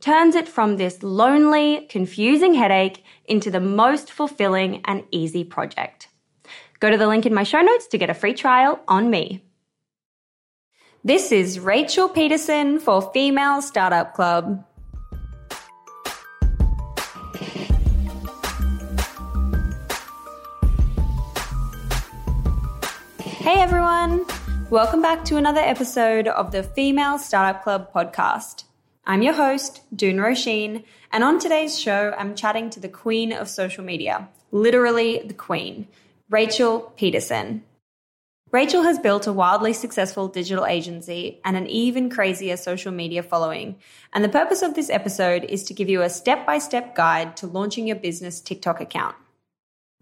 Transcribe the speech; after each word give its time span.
turns 0.00 0.34
it 0.34 0.48
from 0.48 0.76
this 0.76 1.02
lonely, 1.02 1.86
confusing 1.88 2.54
headache 2.54 3.04
into 3.24 3.50
the 3.50 3.60
most 3.60 4.12
fulfilling 4.12 4.82
and 4.84 5.04
easy 5.10 5.44
project. 5.44 6.08
Go 6.80 6.90
to 6.90 6.98
the 6.98 7.06
link 7.06 7.26
in 7.26 7.34
my 7.34 7.42
show 7.42 7.60
notes 7.60 7.86
to 7.88 7.98
get 7.98 8.10
a 8.10 8.14
free 8.14 8.34
trial 8.34 8.80
on 8.86 9.10
me. 9.10 9.42
This 11.04 11.32
is 11.32 11.60
Rachel 11.60 12.08
Pedersen 12.08 12.80
for 12.80 13.10
Female 13.12 13.62
Startup 13.62 14.12
Club. 14.12 14.64
Hey 23.18 23.60
everyone! 23.60 24.26
Welcome 24.70 25.00
back 25.00 25.24
to 25.26 25.36
another 25.36 25.60
episode 25.60 26.26
of 26.26 26.50
the 26.50 26.64
Female 26.64 27.16
Startup 27.18 27.62
Club 27.62 27.92
podcast. 27.94 28.64
I'm 29.08 29.22
your 29.22 29.34
host, 29.34 29.82
Doone 29.94 30.16
Roisin, 30.16 30.82
and 31.12 31.22
on 31.22 31.38
today's 31.38 31.78
show, 31.78 32.12
I'm 32.18 32.34
chatting 32.34 32.70
to 32.70 32.80
the 32.80 32.88
queen 32.88 33.32
of 33.32 33.48
social 33.48 33.84
media, 33.84 34.28
literally 34.50 35.22
the 35.24 35.32
queen, 35.32 35.86
Rachel 36.28 36.92
Pedersen. 36.98 37.62
Rachel 38.50 38.82
has 38.82 38.98
built 38.98 39.28
a 39.28 39.32
wildly 39.32 39.74
successful 39.74 40.26
digital 40.26 40.66
agency 40.66 41.40
and 41.44 41.56
an 41.56 41.68
even 41.68 42.10
crazier 42.10 42.56
social 42.56 42.90
media 42.90 43.22
following. 43.22 43.76
And 44.12 44.24
the 44.24 44.28
purpose 44.28 44.62
of 44.62 44.74
this 44.74 44.90
episode 44.90 45.44
is 45.44 45.62
to 45.64 45.74
give 45.74 45.88
you 45.88 46.02
a 46.02 46.10
step 46.10 46.44
by 46.44 46.58
step 46.58 46.96
guide 46.96 47.36
to 47.36 47.46
launching 47.46 47.86
your 47.86 47.96
business 47.96 48.40
TikTok 48.40 48.80
account. 48.80 49.14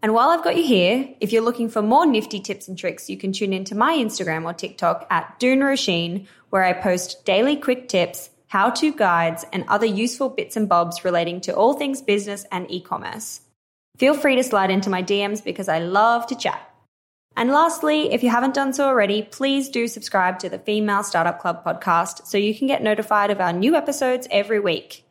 And 0.03 0.15
while 0.15 0.31
I've 0.31 0.45
got 0.45 0.57
you 0.57 0.65
here, 0.65 1.11
if 1.21 1.31
you're 1.31 1.43
looking 1.43 1.69
for 1.69 1.83
more 1.83 2.07
nifty 2.07 2.41
tips 2.41 2.69
and 2.69 2.79
tricks, 2.79 3.11
you 3.11 3.19
can 3.19 3.33
tune 3.33 3.53
into 3.53 3.75
my 3.75 3.95
Instagram 3.97 4.47
or 4.47 4.55
TikTok 4.55 5.07
at 5.11 5.39
Doone 5.39 5.61
Roisin, 5.61 6.27
where 6.49 6.63
I 6.63 6.73
post 6.73 7.27
daily 7.27 7.57
quick 7.57 7.89
tips, 7.89 8.31
how 8.55 8.71
to 8.71 8.93
guides, 8.93 9.45
and 9.53 9.65
other 9.67 9.85
useful 9.85 10.29
bits 10.29 10.57
and 10.57 10.69
bobs 10.69 11.05
relating 11.05 11.41
to 11.41 11.53
all 11.53 11.75
things 11.75 12.01
business 12.01 12.47
and 12.53 12.71
e 12.71 12.81
commerce. 12.81 13.41
Feel 13.97 14.15
free 14.15 14.37
to 14.37 14.45
slide 14.45 14.71
into 14.71 14.89
my 14.89 15.03
DMs 15.03 15.43
because 15.43 15.69
I 15.69 15.81
love 15.81 16.29
to 16.29 16.37
chat. 16.37 16.63
And 17.37 17.51
lastly, 17.51 18.13
if 18.13 18.23
you 18.23 18.31
haven't 18.31 18.55
done 18.55 18.73
so 18.73 18.87
already, 18.87 19.23
please 19.23 19.69
do 19.71 19.89
subscribe 19.89 20.39
to 20.39 20.49
the 20.49 20.61
Female 20.61 21.03
Startup 21.03 21.37
Club 21.37 21.65
podcast 21.65 22.29
so 22.29 22.39
you 22.39 22.55
can 22.55 22.69
get 22.69 22.81
notified 22.81 23.33
of 23.33 23.41
our 23.41 23.53
new 23.53 23.75
episodes 23.75 24.29
every 24.31 24.61
week. 24.61 25.05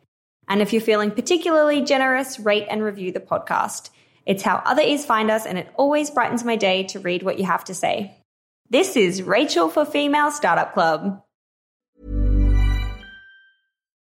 And 0.48 0.62
if 0.62 0.72
you're 0.72 0.80
feeling 0.80 1.10
particularly 1.10 1.82
generous, 1.82 2.40
rate 2.40 2.66
and 2.70 2.82
review 2.82 3.12
the 3.12 3.20
podcast. 3.20 3.90
It's 4.24 4.42
how 4.42 4.62
other 4.64 4.80
ears 4.80 5.04
find 5.04 5.30
us, 5.30 5.44
and 5.44 5.58
it 5.58 5.68
always 5.76 6.08
brightens 6.08 6.44
my 6.44 6.56
day 6.56 6.84
to 6.84 6.98
read 6.98 7.22
what 7.22 7.38
you 7.38 7.44
have 7.44 7.64
to 7.64 7.74
say. 7.74 8.16
This 8.70 8.96
is 8.96 9.22
Rachel 9.22 9.68
for 9.68 9.84
Female 9.84 10.30
Startup 10.30 10.72
Club. 10.72 11.20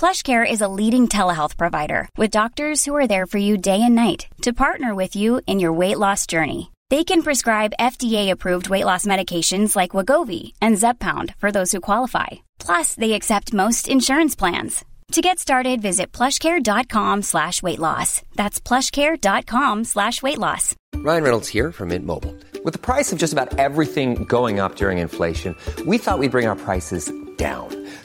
PlushCare 0.00 0.50
is 0.50 0.62
a 0.62 0.74
leading 0.80 1.08
telehealth 1.08 1.58
provider 1.58 2.08
with 2.16 2.30
doctors 2.30 2.86
who 2.86 2.96
are 2.96 3.06
there 3.06 3.26
for 3.26 3.36
you 3.36 3.58
day 3.58 3.82
and 3.82 3.94
night 3.94 4.28
to 4.40 4.54
partner 4.54 4.94
with 4.94 5.14
you 5.14 5.42
in 5.46 5.60
your 5.60 5.74
weight 5.74 5.98
loss 5.98 6.26
journey. 6.26 6.72
They 6.88 7.04
can 7.04 7.20
prescribe 7.20 7.74
FDA-approved 7.78 8.70
weight 8.70 8.86
loss 8.86 9.04
medications 9.04 9.76
like 9.76 9.90
Wegovy 9.90 10.52
and 10.62 10.78
Zepbound 10.78 11.34
for 11.36 11.52
those 11.52 11.70
who 11.70 11.82
qualify. 11.82 12.28
Plus, 12.58 12.94
they 12.94 13.12
accept 13.12 13.52
most 13.52 13.88
insurance 13.88 14.34
plans. 14.34 14.86
To 15.12 15.20
get 15.20 15.38
started, 15.38 15.82
visit 15.82 16.12
plushcare.com 16.12 17.20
slash 17.20 17.62
weight 17.62 17.78
loss. 17.78 18.22
That's 18.36 18.58
plushcare.com 18.58 19.84
slash 19.84 20.22
weight 20.22 20.38
loss. 20.38 20.74
Ryan 20.94 21.24
Reynolds 21.24 21.48
here 21.48 21.72
from 21.72 21.88
Mint 21.88 22.06
Mobile. 22.06 22.34
With 22.64 22.72
the 22.72 22.86
price 22.94 23.12
of 23.12 23.18
just 23.18 23.34
about 23.34 23.58
everything 23.58 24.24
going 24.24 24.60
up 24.60 24.76
during 24.76 24.96
inflation, 24.96 25.54
we 25.84 25.98
thought 25.98 26.18
we'd 26.18 26.30
bring 26.30 26.46
our 26.46 26.56
prices 26.56 27.12
down. 27.36 27.79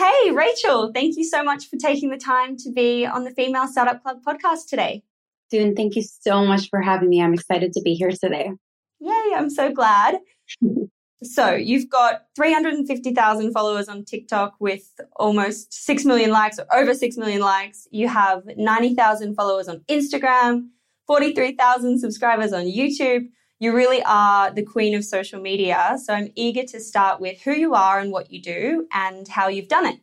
Hey, 0.00 0.30
Rachel, 0.30 0.92
thank 0.94 1.18
you 1.18 1.24
so 1.24 1.44
much 1.44 1.68
for 1.68 1.76
taking 1.76 2.08
the 2.08 2.16
time 2.16 2.56
to 2.56 2.72
be 2.72 3.04
on 3.04 3.24
the 3.24 3.32
Female 3.32 3.68
Startup 3.68 4.02
Club 4.02 4.22
podcast 4.26 4.66
today. 4.66 5.02
Doone, 5.50 5.76
thank 5.76 5.94
you 5.94 6.02
so 6.02 6.42
much 6.42 6.70
for 6.70 6.80
having 6.80 7.10
me. 7.10 7.20
I'm 7.20 7.34
excited 7.34 7.74
to 7.74 7.82
be 7.82 7.92
here 7.92 8.10
today. 8.10 8.50
Yay, 8.98 9.32
I'm 9.36 9.50
so 9.50 9.70
glad. 9.70 10.20
so, 11.22 11.52
you've 11.52 11.90
got 11.90 12.22
350,000 12.34 13.52
followers 13.52 13.90
on 13.90 14.06
TikTok 14.06 14.54
with 14.58 14.90
almost 15.16 15.74
6 15.74 16.06
million 16.06 16.30
likes 16.30 16.58
or 16.58 16.64
over 16.74 16.94
6 16.94 17.18
million 17.18 17.42
likes. 17.42 17.86
You 17.90 18.08
have 18.08 18.44
90,000 18.56 19.34
followers 19.34 19.68
on 19.68 19.80
Instagram, 19.80 20.68
43,000 21.08 21.98
subscribers 21.98 22.54
on 22.54 22.64
YouTube. 22.64 23.26
You 23.60 23.76
really 23.76 24.02
are 24.04 24.50
the 24.50 24.64
queen 24.64 24.94
of 24.94 25.04
social 25.04 25.40
media. 25.40 25.96
So, 26.02 26.14
I'm 26.14 26.32
eager 26.34 26.64
to 26.64 26.80
start 26.80 27.20
with 27.20 27.42
who 27.42 27.52
you 27.52 27.74
are 27.74 28.00
and 28.00 28.10
what 28.10 28.32
you 28.32 28.40
do 28.40 28.86
and 28.92 29.28
how 29.28 29.48
you've 29.48 29.68
done 29.68 29.86
it. 29.86 30.00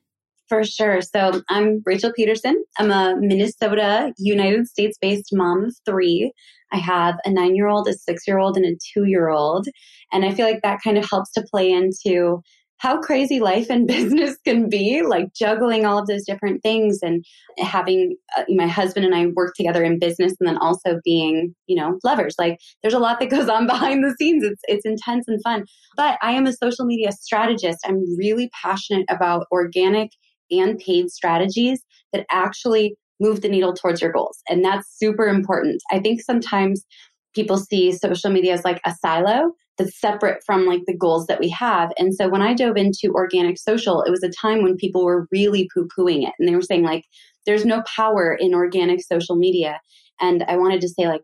For 0.48 0.64
sure. 0.64 1.02
So 1.02 1.42
I'm 1.50 1.82
Rachel 1.86 2.14
Pedersen. 2.18 2.64
I'm 2.80 2.90
a 2.90 3.18
Minnesota, 3.20 4.14
United 4.18 4.68
States 4.68 4.98
based 5.02 5.30
mom 5.34 5.66
of 5.66 5.76
three. 5.86 6.32
I 6.72 6.78
have 6.78 7.16
a 7.26 7.32
nine 7.32 7.56
year 7.56 7.68
old, 7.68 7.88
a 7.90 7.94
six 7.94 8.26
year 8.26 8.40
old, 8.40 8.56
and 8.56 8.66
a 8.66 8.78
two 8.94 9.06
year 9.06 9.28
old. 9.28 9.68
And 10.14 10.24
I 10.24 10.34
feel 10.34 10.46
like 10.46 10.62
that 10.64 10.80
kind 10.82 10.98
of 10.98 11.10
helps 11.10 11.32
to 11.34 11.46
play 11.52 11.70
into 11.70 12.42
how 12.78 13.02
crazy 13.02 13.40
life 13.40 13.70
and 13.70 13.88
business 13.88 14.38
can 14.46 14.70
be, 14.70 15.02
like 15.02 15.34
juggling 15.34 15.86
all 15.86 15.98
of 15.98 16.08
those 16.08 16.26
different 16.26 16.62
things 16.62 17.00
and 17.02 17.26
having 17.60 18.16
uh, 18.38 18.44
my 18.50 18.68
husband 18.68 19.06
and 19.06 19.16
I 19.16 19.28
work 19.28 19.54
together 19.56 19.84
in 19.84 20.00
business 20.00 20.34
and 20.40 20.48
then 20.48 20.58
also 20.58 21.00
being, 21.04 21.56
you 21.68 21.76
know, 21.76 22.00
lovers. 22.04 22.36
Like 22.38 22.60
there's 22.82 22.94
a 22.94 23.00
lot 23.00 23.20
that 23.20 23.30
goes 23.30 23.50
on 23.50 23.68
behind 23.68 24.04
the 24.04 24.16
scenes. 24.20 24.44
It's 24.44 24.62
it's 24.68 24.86
intense 24.86 25.26
and 25.28 25.42
fun. 25.44 25.66
But 25.96 26.18
I 26.22 26.32
am 26.32 26.46
a 26.46 26.54
social 26.54 26.86
media 26.86 27.12
strategist. 27.12 27.80
I'm 27.86 28.04
really 28.18 28.50
passionate 28.62 29.06
about 29.10 29.48
organic 29.52 30.12
and 30.52 30.80
paid 30.80 31.10
strategies 31.10 31.82
that 32.14 32.26
actually 32.32 32.96
move 33.20 33.42
the 33.42 33.50
needle 33.50 33.74
towards 33.74 34.02
your 34.02 34.12
goals. 34.12 34.38
And 34.48 34.64
that's 34.64 34.88
super 34.98 35.28
important. 35.28 35.82
I 35.92 36.00
think 36.00 36.22
sometimes 36.22 36.86
people 37.34 37.58
see 37.58 37.92
social 37.92 38.32
media 38.32 38.54
as 38.54 38.64
like 38.64 38.80
a 38.86 38.94
silo 39.02 39.52
that's 39.78 40.00
separate 40.00 40.44
from 40.46 40.66
like 40.66 40.82
the 40.88 40.98
goals 40.98 41.28
that 41.28 41.40
we 41.40 41.50
have. 41.50 41.92
And 41.98 42.14
so 42.16 42.30
when 42.30 42.42
I 42.42 42.54
dove 42.54 42.78
into 42.78 43.12
organic 43.14 43.58
social, 43.58 44.02
it 44.02 44.12
was 44.12 44.24
a 44.24 44.30
time 44.30 44.64
when 44.64 44.76
people 44.76 45.06
were 45.06 45.28
really 45.32 45.70
poo 45.74 45.88
pooing 45.98 46.28
it 46.28 46.34
and 46.40 46.48
they 46.48 46.56
were 46.56 46.62
saying 46.62 46.84
like, 46.84 47.06
there's 47.46 47.66
no 47.66 47.84
power 47.84 48.38
in 48.40 48.54
organic 48.54 49.02
social 49.02 49.36
media. 49.36 49.80
And 50.20 50.44
I 50.48 50.58
wanted 50.58 50.82
to 50.82 50.90
say 50.90 51.08
like, 51.08 51.24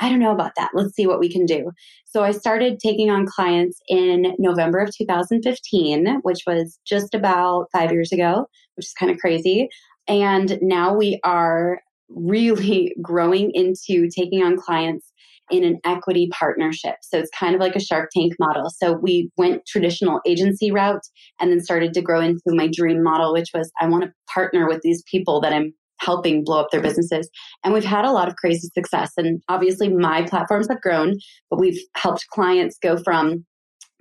I 0.00 0.08
don't 0.08 0.18
know 0.18 0.32
about 0.32 0.52
that. 0.56 0.70
Let's 0.74 0.94
see 0.94 1.06
what 1.06 1.20
we 1.20 1.30
can 1.30 1.46
do. 1.46 1.70
So 2.04 2.24
I 2.24 2.32
started 2.32 2.78
taking 2.80 3.10
on 3.10 3.26
clients 3.26 3.80
in 3.88 4.34
November 4.38 4.78
of 4.80 4.94
2015, 4.96 6.20
which 6.22 6.40
was 6.46 6.78
just 6.86 7.14
about 7.14 7.66
five 7.72 7.92
years 7.92 8.12
ago, 8.12 8.46
which 8.76 8.86
is 8.86 8.92
kind 8.92 9.10
of 9.10 9.18
crazy. 9.18 9.68
And 10.08 10.58
now 10.60 10.94
we 10.94 11.20
are 11.24 11.80
really 12.08 12.94
growing 13.02 13.50
into 13.54 14.08
taking 14.08 14.42
on 14.42 14.56
clients 14.56 15.12
in 15.50 15.64
an 15.64 15.78
equity 15.84 16.28
partnership. 16.32 16.96
So 17.02 17.18
it's 17.18 17.30
kind 17.38 17.54
of 17.54 17.60
like 17.60 17.76
a 17.76 17.80
Shark 17.80 18.10
Tank 18.14 18.34
model. 18.38 18.70
So 18.70 18.92
we 18.92 19.30
went 19.36 19.66
traditional 19.66 20.20
agency 20.26 20.70
route 20.70 21.02
and 21.40 21.50
then 21.50 21.60
started 21.60 21.92
to 21.94 22.02
grow 22.02 22.20
into 22.20 22.40
my 22.46 22.68
dream 22.72 23.02
model, 23.02 23.32
which 23.32 23.50
was 23.54 23.70
I 23.80 23.88
want 23.88 24.04
to 24.04 24.12
partner 24.32 24.66
with 24.66 24.80
these 24.82 25.02
people 25.10 25.40
that 25.42 25.52
I'm 25.52 25.74
helping 26.00 26.44
blow 26.44 26.60
up 26.60 26.70
their 26.70 26.82
businesses. 26.82 27.28
And 27.62 27.72
we've 27.72 27.84
had 27.84 28.04
a 28.04 28.12
lot 28.12 28.28
of 28.28 28.36
crazy 28.36 28.68
success. 28.74 29.12
And 29.16 29.42
obviously, 29.48 29.88
my 29.88 30.22
platforms 30.22 30.68
have 30.68 30.80
grown, 30.80 31.16
but 31.50 31.60
we've 31.60 31.80
helped 31.96 32.26
clients 32.32 32.78
go 32.82 32.96
from 33.02 33.44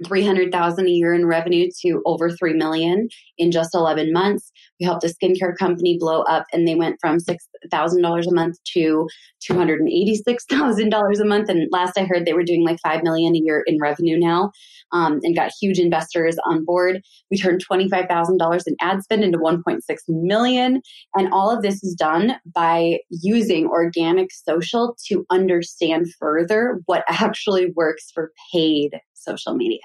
300,000 0.06 0.86
a 0.86 0.90
year 0.90 1.14
in 1.14 1.26
revenue 1.26 1.70
to 1.82 2.02
over 2.06 2.30
3 2.30 2.54
million 2.54 3.08
in 3.38 3.52
just 3.52 3.76
11 3.76 4.12
months. 4.12 4.52
We 4.80 4.86
helped 4.86 5.04
a 5.04 5.08
skincare 5.08 5.56
company 5.58 5.98
blow 6.00 6.22
up 6.24 6.46
and 6.52 6.68
they 6.68 6.76
went 6.76 6.98
from 7.00 7.18
$6,000 7.18 8.28
a 8.28 8.34
month 8.34 8.58
to 8.74 9.08
$286,000 9.50 11.20
a 11.20 11.26
month. 11.26 11.50
And 11.50 11.68
last 11.72 11.98
I 11.98 12.06
heard 12.06 12.26
they 12.26 12.34
were 12.34 12.44
doing 12.44 12.66
like 12.66 12.80
5 12.84 13.04
million 13.04 13.36
a 13.36 13.40
year 13.40 13.64
in 13.66 13.78
revenue 13.80 14.18
now 14.18 14.52
um, 14.92 15.20
and 15.24 15.36
got 15.36 15.52
huge 15.60 15.80
investors 15.80 16.38
on 16.46 16.64
board. 16.66 17.02
We 17.30 17.38
turned 17.38 17.66
$25,000 17.70 18.62
in 18.68 18.76
ad 18.82 19.04
spend 19.04 19.24
into 19.24 19.38
1.6 19.38 19.80
million. 20.08 20.82
And 21.16 21.34
all 21.34 21.50
of 21.50 21.62
this 21.62 21.84
is 21.84 21.96
done 21.96 22.36
by 22.54 23.00
using 23.10 23.68
organic 23.68 24.32
social 24.32 24.96
to 25.08 25.26
understand 25.30 26.08
further 26.20 26.82
what 26.86 27.04
actually 27.08 27.72
works 27.76 28.12
for 28.14 28.32
paid 28.52 28.92
social 29.24 29.54
media. 29.54 29.80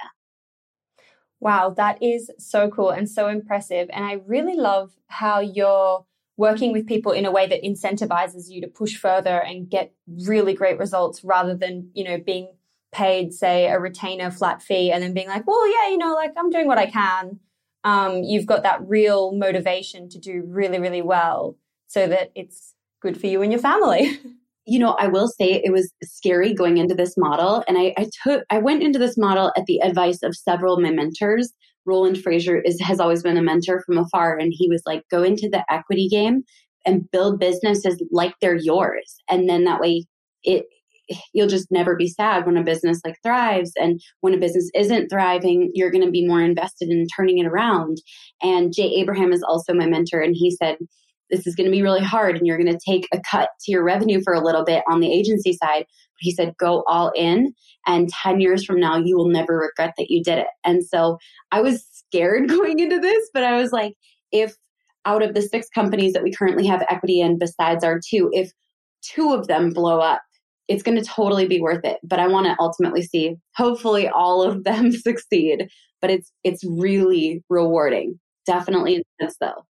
Wow, 1.41 1.71
that 1.77 2.03
is 2.03 2.31
so 2.39 2.69
cool 2.69 2.91
and 2.91 3.09
so 3.09 3.29
impressive. 3.29 3.89
And 3.93 4.05
I 4.05 4.21
really 4.27 4.57
love 4.57 4.93
how 5.07 5.41
you're 5.41 6.05
working 6.37 6.73
with 6.73 6.87
people 6.87 7.13
in 7.13 7.27
a 7.27 7.31
way 7.31 7.47
that 7.47 7.63
incentivizes 7.63 8.49
you 8.49 8.61
to 8.61 8.69
push 8.69 8.97
further 8.97 9.41
and 9.43 9.69
get 9.69 9.93
really 10.25 10.55
great 10.55 10.79
results 10.79 11.23
rather 11.25 11.55
than, 11.55 11.91
you 11.95 12.05
know, 12.05 12.19
being 12.19 12.49
paid, 12.93 13.35
say, 13.35 13.67
a 13.67 13.79
retainer 13.79 14.31
flat 14.31 14.63
fee 14.63 14.91
and 14.91 15.03
then 15.03 15.13
being 15.13 15.29
like, 15.29 15.47
well, 15.47 15.69
yeah, 15.69 15.91
you 15.91 15.99
know, 15.99 16.15
like 16.15 16.33
I'm 16.37 16.51
doing 16.51 16.67
what 16.67 16.79
I 16.79 16.87
can. 16.87 17.41
Um, 17.85 18.23
you've 18.23 18.47
got 18.47 18.63
that 18.65 18.81
real 18.87 19.33
motivation 19.33 20.09
to 20.11 20.19
do 20.19 20.45
really, 20.47 20.79
really 20.79 21.03
well 21.03 21.57
so 21.87 22.07
that 22.07 22.33
it's 22.35 22.75
good 23.01 23.21
for 23.21 23.27
you 23.27 23.43
and 23.43 23.53
your 23.53 23.61
family. 23.61 24.19
you 24.69 24.79
know, 24.79 24.91
I 25.01 25.07
will 25.07 25.29
say 25.29 25.63
it 25.65 25.73
was 25.73 25.91
scary 26.05 26.53
going 26.53 26.77
into 26.77 26.95
this 26.95 27.17
model. 27.17 27.65
And 27.67 27.79
I, 27.79 27.95
I 27.97 28.11
took, 28.23 28.45
I 28.51 28.59
went 28.59 28.83
into 28.83 28.99
this 28.99 29.17
model 29.17 29.51
at 29.57 29.65
the 29.65 29.79
advice 29.79 30.23
of 30.23 30.37
several 30.37 30.75
of 30.75 30.83
my 30.83 30.91
mentors. 30.91 31.55
Roland 31.87 32.17
Frasier 32.17 32.61
is, 32.67 32.79
has 32.83 33.01
always 33.01 33.23
been 33.23 33.39
a 33.39 33.43
mentor 33.43 33.83
from 33.87 33.97
afar. 33.97 34.37
And 34.37 34.53
he 34.55 34.69
was 34.69 34.83
like, 34.85 35.05
go 35.11 35.23
into 35.23 35.49
the 35.49 35.65
equity 35.73 36.07
game 36.07 36.43
and 36.85 37.11
build 37.11 37.41
businesses 37.41 38.03
like 38.13 38.35
they're 38.43 38.57
yours. 38.57 39.17
And 39.31 39.49
then 39.49 39.65
that 39.65 39.81
way 39.81 40.05
it, 40.45 40.67
you'll 41.33 41.49
just 41.49 41.69
never 41.71 41.97
be 41.97 42.07
sad 42.07 42.45
when 42.45 42.59
a 42.59 42.63
business 42.63 43.01
like 43.07 43.17
thrives 43.23 43.73
and 43.77 44.03
when 44.21 44.35
a 44.35 44.39
business 44.39 44.71
isn't 44.75 45.09
thriving 45.09 45.71
you're 45.73 45.91
going 45.91 46.05
to 46.05 46.11
be 46.11 46.27
more 46.27 46.43
invested 46.43 46.91
in 46.91 47.07
turning 47.17 47.39
it 47.39 47.47
around 47.47 47.97
and 48.43 48.75
jay 48.75 48.93
abraham 48.97 49.33
is 49.33 49.43
also 49.43 49.73
my 49.73 49.87
mentor 49.87 50.21
and 50.21 50.37
he 50.37 50.51
said 50.51 50.77
this 51.31 51.47
is 51.47 51.55
going 51.55 51.67
to 51.67 51.71
be 51.71 51.83
really 51.83 52.03
hard 52.03 52.37
and 52.37 52.47
you're 52.47 52.59
going 52.59 52.73
to 52.73 52.79
take 52.85 53.07
a 53.13 53.21
cut 53.21 53.51
to 53.61 53.73
your 53.73 53.85
revenue 53.85 54.21
for 54.23 54.33
a 54.33 54.45
little 54.45 54.65
bit 54.65 54.83
on 54.91 55.01
the 55.01 55.13
agency 55.13 55.53
side. 55.53 55.85
But 55.87 56.21
he 56.21 56.33
said, 56.33 56.55
go 56.59 56.85
all 56.87 57.13
in. 57.15 57.53
And 57.87 58.09
10 58.09 58.41
years 58.41 58.65
from 58.65 58.81
now, 58.81 58.97
you 58.97 59.17
will 59.17 59.29
never 59.29 59.59
regret 59.59 59.95
that 59.99 60.11
you 60.11 60.23
did 60.23 60.39
it. 60.39 60.47
And 60.65 60.85
so 60.85 61.19
I 61.53 61.61
was 61.61 61.87
scared 61.93 62.49
going 62.49 62.79
into 62.81 62.99
this, 62.99 63.29
but 63.33 63.45
I 63.45 63.61
was 63.61 63.73
like, 63.73 63.95
if 64.33 64.55
out 65.05 65.23
of 65.23 65.35
the 65.35 65.43
six 65.43 65.69
companies 65.75 66.13
that 66.13 66.23
we 66.23 66.33
currently 66.33 66.67
have 66.67 66.85
equity 66.91 67.21
in, 67.21 67.39
besides 67.39 67.85
our 67.85 67.99
two, 67.99 68.31
if 68.33 68.53
two 69.03 69.33
of 69.33 69.47
them 69.47 69.71
blow 69.71 70.01
up, 70.01 70.23
it's 70.67 70.83
going 70.83 70.99
to 70.99 71.05
totally 71.05 71.47
be 71.47 71.61
worth 71.61 71.85
it. 71.85 71.99
But 72.03 72.19
I 72.19 72.29
want 72.29 72.47
to 72.47 72.57
ultimately 72.59 73.03
see, 73.03 73.37
hopefully, 73.57 74.07
all 74.07 74.43
of 74.43 74.65
them 74.65 74.93
succeed. 74.93 75.69
But 76.01 76.11
it's 76.11 76.31
it's 76.45 76.63
really 76.65 77.43
rewarding. 77.49 78.21
Definitely 78.47 79.03
intense 79.19 79.37
though 79.41 79.65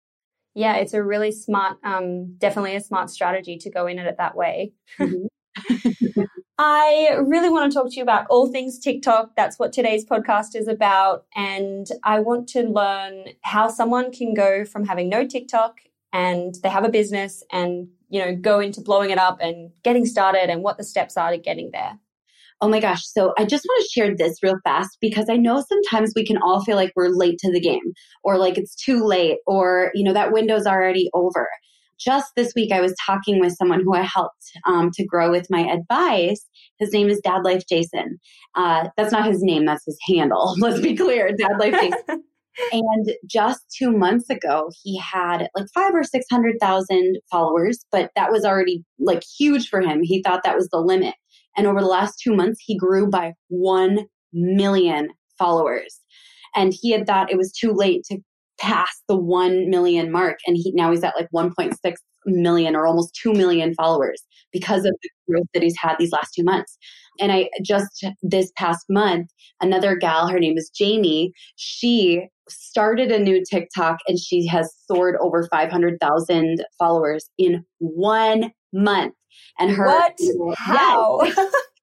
yeah, 0.58 0.74
it's 0.74 0.92
a 0.92 1.02
really 1.02 1.30
smart, 1.30 1.78
um, 1.84 2.34
definitely 2.38 2.74
a 2.74 2.80
smart 2.80 3.10
strategy 3.10 3.58
to 3.58 3.70
go 3.70 3.86
in 3.86 4.00
at 4.00 4.06
it 4.06 4.16
that 4.18 4.34
way. 4.34 4.72
Mm-hmm. 4.98 6.22
I 6.58 7.16
really 7.24 7.48
want 7.48 7.70
to 7.70 7.78
talk 7.78 7.90
to 7.90 7.96
you 7.96 8.02
about 8.02 8.26
all 8.28 8.50
things 8.50 8.80
TikTok. 8.80 9.36
That's 9.36 9.60
what 9.60 9.72
today's 9.72 10.04
podcast 10.04 10.56
is 10.56 10.66
about. 10.66 11.26
And 11.36 11.86
I 12.02 12.18
want 12.18 12.48
to 12.48 12.62
learn 12.62 13.26
how 13.42 13.68
someone 13.68 14.10
can 14.10 14.34
go 14.34 14.64
from 14.64 14.84
having 14.84 15.08
no 15.08 15.24
TikTok 15.24 15.78
and 16.12 16.56
they 16.64 16.68
have 16.68 16.84
a 16.84 16.88
business 16.88 17.44
and, 17.52 17.86
you 18.08 18.18
know, 18.18 18.34
go 18.34 18.58
into 18.58 18.80
blowing 18.80 19.10
it 19.10 19.18
up 19.18 19.38
and 19.40 19.70
getting 19.84 20.06
started 20.06 20.50
and 20.50 20.64
what 20.64 20.76
the 20.76 20.82
steps 20.82 21.16
are 21.16 21.30
to 21.30 21.38
getting 21.38 21.70
there. 21.72 22.00
Oh 22.60 22.68
my 22.68 22.80
gosh. 22.80 23.02
So 23.04 23.34
I 23.38 23.44
just 23.44 23.64
want 23.64 23.84
to 23.84 23.90
share 23.90 24.16
this 24.16 24.42
real 24.42 24.58
fast 24.64 24.98
because 25.00 25.26
I 25.30 25.36
know 25.36 25.62
sometimes 25.68 26.12
we 26.16 26.24
can 26.24 26.38
all 26.38 26.64
feel 26.64 26.74
like 26.74 26.92
we're 26.96 27.08
late 27.08 27.38
to 27.40 27.52
the 27.52 27.60
game 27.60 27.92
or 28.24 28.36
like 28.36 28.58
it's 28.58 28.74
too 28.74 29.04
late 29.04 29.38
or, 29.46 29.92
you 29.94 30.02
know, 30.02 30.12
that 30.12 30.32
window's 30.32 30.66
already 30.66 31.08
over. 31.14 31.48
Just 32.00 32.32
this 32.36 32.52
week, 32.54 32.72
I 32.72 32.80
was 32.80 32.94
talking 33.04 33.40
with 33.40 33.56
someone 33.56 33.82
who 33.82 33.94
I 33.94 34.02
helped 34.02 34.52
um, 34.66 34.90
to 34.94 35.04
grow 35.04 35.30
with 35.30 35.46
my 35.50 35.68
advice. 35.68 36.44
His 36.78 36.92
name 36.92 37.08
is 37.08 37.20
Dad 37.24 37.42
Life 37.44 37.64
Jason. 37.68 38.18
Uh, 38.54 38.88
that's 38.96 39.12
not 39.12 39.26
his 39.26 39.42
name, 39.42 39.64
that's 39.64 39.84
his 39.84 39.98
handle. 40.08 40.54
Let's 40.60 40.80
be 40.80 40.96
clear 40.96 41.30
Dad 41.36 41.58
Life 41.58 41.74
Jason. 41.74 42.24
and 42.72 43.12
just 43.26 43.60
two 43.76 43.90
months 43.90 44.30
ago, 44.30 44.70
he 44.82 44.98
had 44.98 45.48
like 45.56 45.66
five 45.74 45.94
or 45.94 46.04
600,000 46.04 47.18
followers, 47.30 47.84
but 47.90 48.10
that 48.16 48.30
was 48.30 48.44
already 48.44 48.84
like 48.98 49.22
huge 49.38 49.68
for 49.68 49.80
him. 49.80 50.00
He 50.02 50.22
thought 50.22 50.42
that 50.44 50.56
was 50.56 50.68
the 50.68 50.80
limit. 50.80 51.14
And 51.58 51.66
over 51.66 51.80
the 51.80 51.86
last 51.86 52.20
two 52.22 52.34
months, 52.34 52.62
he 52.64 52.78
grew 52.78 53.08
by 53.08 53.34
1 53.48 53.98
million 54.32 55.08
followers. 55.38 56.00
And 56.54 56.72
he 56.72 56.92
had 56.92 57.06
thought 57.06 57.30
it 57.30 57.36
was 57.36 57.52
too 57.52 57.72
late 57.72 58.04
to 58.04 58.18
pass 58.58 59.02
the 59.08 59.16
1 59.16 59.70
million 59.70 60.10
mark 60.10 60.38
and 60.46 60.56
he 60.56 60.72
now 60.74 60.90
he's 60.90 61.04
at 61.04 61.14
like 61.16 61.28
1.6 61.32 61.76
million 62.26 62.74
or 62.74 62.86
almost 62.86 63.16
2 63.22 63.32
million 63.32 63.72
followers 63.74 64.22
because 64.52 64.84
of 64.84 64.94
the 65.02 65.10
growth 65.28 65.46
that 65.54 65.62
he's 65.62 65.76
had 65.78 65.96
these 65.98 66.10
last 66.10 66.32
two 66.34 66.42
months. 66.42 66.76
And 67.20 67.30
I 67.30 67.48
just 67.64 68.04
this 68.22 68.50
past 68.56 68.84
month, 68.88 69.30
another 69.60 69.96
gal, 69.96 70.28
her 70.28 70.40
name 70.40 70.56
is 70.56 70.70
Jamie, 70.74 71.32
she 71.56 72.26
started 72.48 73.12
a 73.12 73.18
new 73.18 73.44
TikTok 73.48 73.98
and 74.08 74.18
she 74.18 74.46
has 74.46 74.74
soared 74.86 75.16
over 75.20 75.46
500,000 75.50 76.64
followers 76.78 77.30
in 77.38 77.64
one 77.78 78.50
month. 78.72 79.14
And 79.58 79.70
her 79.70 79.86
what? 79.86 80.16
How? 80.56 81.18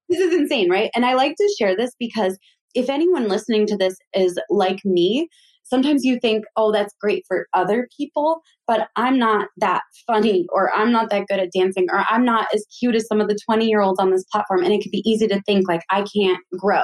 this 0.09 0.19
is 0.19 0.33
insane, 0.33 0.69
right? 0.69 0.89
And 0.95 1.05
I 1.05 1.13
like 1.13 1.35
to 1.35 1.55
share 1.57 1.75
this 1.75 1.91
because 1.99 2.37
if 2.73 2.89
anyone 2.89 3.27
listening 3.27 3.65
to 3.67 3.77
this 3.77 3.95
is 4.13 4.37
like 4.49 4.79
me, 4.83 5.29
sometimes 5.63 6.03
you 6.03 6.19
think, 6.19 6.45
oh, 6.55 6.71
that's 6.71 6.93
great 7.01 7.23
for 7.27 7.47
other 7.53 7.87
people, 7.95 8.41
but 8.67 8.87
I'm 8.95 9.17
not 9.17 9.47
that 9.57 9.81
funny 10.05 10.45
or 10.51 10.73
I'm 10.73 10.91
not 10.91 11.09
that 11.09 11.25
good 11.27 11.39
at 11.39 11.51
dancing 11.51 11.87
or 11.91 12.05
I'm 12.07 12.23
not 12.23 12.47
as 12.53 12.65
cute 12.79 12.95
as 12.95 13.07
some 13.07 13.19
of 13.19 13.27
the 13.27 13.37
20 13.45 13.67
year 13.67 13.81
olds 13.81 13.99
on 13.99 14.11
this 14.11 14.25
platform. 14.31 14.63
And 14.63 14.73
it 14.73 14.81
could 14.81 14.91
be 14.91 15.03
easy 15.05 15.27
to 15.27 15.41
think 15.43 15.67
like 15.67 15.81
I 15.89 16.05
can't 16.15 16.39
grow. 16.57 16.83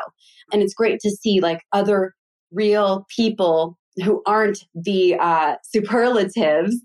And 0.52 0.62
it's 0.62 0.74
great 0.74 1.00
to 1.02 1.10
see 1.10 1.40
like 1.42 1.62
other 1.72 2.14
real 2.52 3.06
people 3.16 3.78
who 3.98 4.22
aren't 4.26 4.60
the 4.74 5.16
uh, 5.16 5.56
superlatives, 5.64 6.76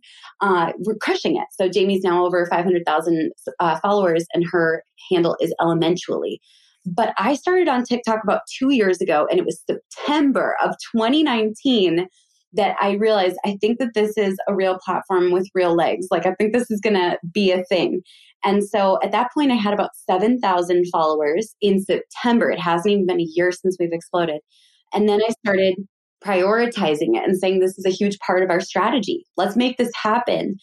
uh, 0.41 0.73
we're 0.81 0.97
crushing 0.97 1.37
it. 1.37 1.47
So 1.53 1.69
Jamie's 1.69 2.03
now 2.03 2.25
over 2.27 2.47
500,000 2.47 3.31
uh, 3.61 3.79
followers 3.81 4.27
and 4.35 4.45
her 4.51 4.83
handle 5.11 5.37
is 5.41 5.55
Elementually. 5.61 6.39
But 6.85 7.13
I 7.19 7.35
started 7.35 7.69
on 7.69 7.85
TikTok 7.85 8.21
about 8.23 8.43
two 8.59 8.71
years 8.71 9.01
ago, 9.01 9.27
and 9.29 9.41
it 9.41 9.45
was 9.45 9.61
September 9.69 10.57
of 10.63 10.71
2019 10.95 12.07
that 12.53 12.77
I 12.81 12.93
realized 12.93 13.37
I 13.45 13.57
think 13.61 13.79
that 13.81 13.95
this 13.95 14.17
is 14.17 14.37
a 14.49 14.55
real 14.55 14.79
platform 14.85 15.33
with 15.33 15.49
real 15.53 15.75
legs. 15.75 16.07
Like, 16.11 16.27
I 16.27 16.35
think 16.35 16.53
this 16.53 16.71
is 16.71 16.81
going 16.81 16.95
to 16.95 17.19
be 17.33 17.51
a 17.51 17.65
thing. 17.65 18.03
And 18.45 18.63
so 18.65 18.99
at 19.03 19.11
that 19.13 19.31
point, 19.35 19.51
I 19.51 19.57
had 19.57 19.75
about 19.75 19.91
7,000 20.09 20.87
followers 20.93 21.55
in 21.61 21.83
September. 21.83 22.51
It 22.51 22.61
hasn't 22.61 22.93
even 22.93 23.07
been 23.07 23.21
a 23.21 23.29
year 23.35 23.51
since 23.51 23.77
we've 23.81 23.93
exploded. 23.93 24.41
And 24.95 25.09
then 25.09 25.21
I 25.21 25.33
started 25.45 25.75
prioritizing 26.27 27.17
it 27.17 27.25
and 27.25 27.39
saying, 27.39 27.61
this 27.61 27.79
is 27.79 27.85
a 27.87 27.91
huge 27.91 28.19
part 28.19 28.43
of 28.43 28.51
our 28.51 28.61
strategy. 28.61 29.25
Let's 29.37 29.57
make 29.57 29.77
this 29.77 29.91
happen. 29.95 30.57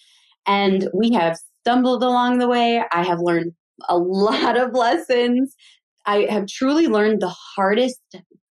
And 0.45 0.89
we 0.93 1.11
have 1.11 1.37
stumbled 1.61 2.03
along 2.03 2.39
the 2.39 2.47
way. 2.47 2.83
I 2.91 3.03
have 3.03 3.19
learned 3.19 3.53
a 3.87 3.97
lot 3.97 4.57
of 4.57 4.71
lessons. 4.73 5.55
I 6.05 6.27
have 6.29 6.47
truly 6.47 6.87
learned 6.87 7.21
the 7.21 7.33
hardest 7.55 8.01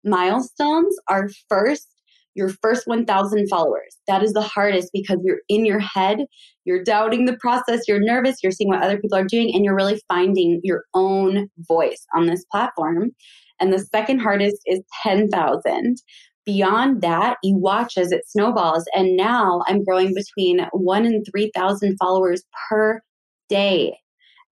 milestones 0.04 0.96
are 1.08 1.28
first 1.48 1.86
your 2.34 2.48
first 2.62 2.86
1000 2.86 3.48
followers. 3.48 3.98
That 4.08 4.22
is 4.22 4.32
the 4.32 4.42
hardest 4.42 4.90
because 4.92 5.18
you're 5.24 5.40
in 5.48 5.66
your 5.66 5.80
head, 5.80 6.24
you're 6.64 6.82
doubting 6.82 7.26
the 7.26 7.36
process, 7.36 7.82
you're 7.86 8.00
nervous, 8.00 8.36
you're 8.42 8.52
seeing 8.52 8.68
what 8.68 8.82
other 8.82 8.98
people 8.98 9.18
are 9.18 9.24
doing, 9.24 9.54
and 9.54 9.64
you're 9.64 9.76
really 9.76 10.00
finding 10.08 10.60
your 10.62 10.84
own 10.94 11.48
voice 11.58 12.06
on 12.14 12.26
this 12.26 12.44
platform. 12.50 13.10
And 13.60 13.72
the 13.72 13.78
second 13.78 14.20
hardest 14.20 14.58
is 14.66 14.80
10,000. 15.02 15.96
Beyond 16.44 17.02
that, 17.02 17.38
you 17.42 17.56
watch 17.56 17.96
as 17.96 18.10
it 18.10 18.28
snowballs. 18.28 18.84
And 18.94 19.16
now 19.16 19.62
I'm 19.68 19.84
growing 19.84 20.14
between 20.14 20.66
one 20.72 21.06
and 21.06 21.24
3,000 21.30 21.96
followers 21.98 22.42
per 22.68 23.00
day. 23.48 23.96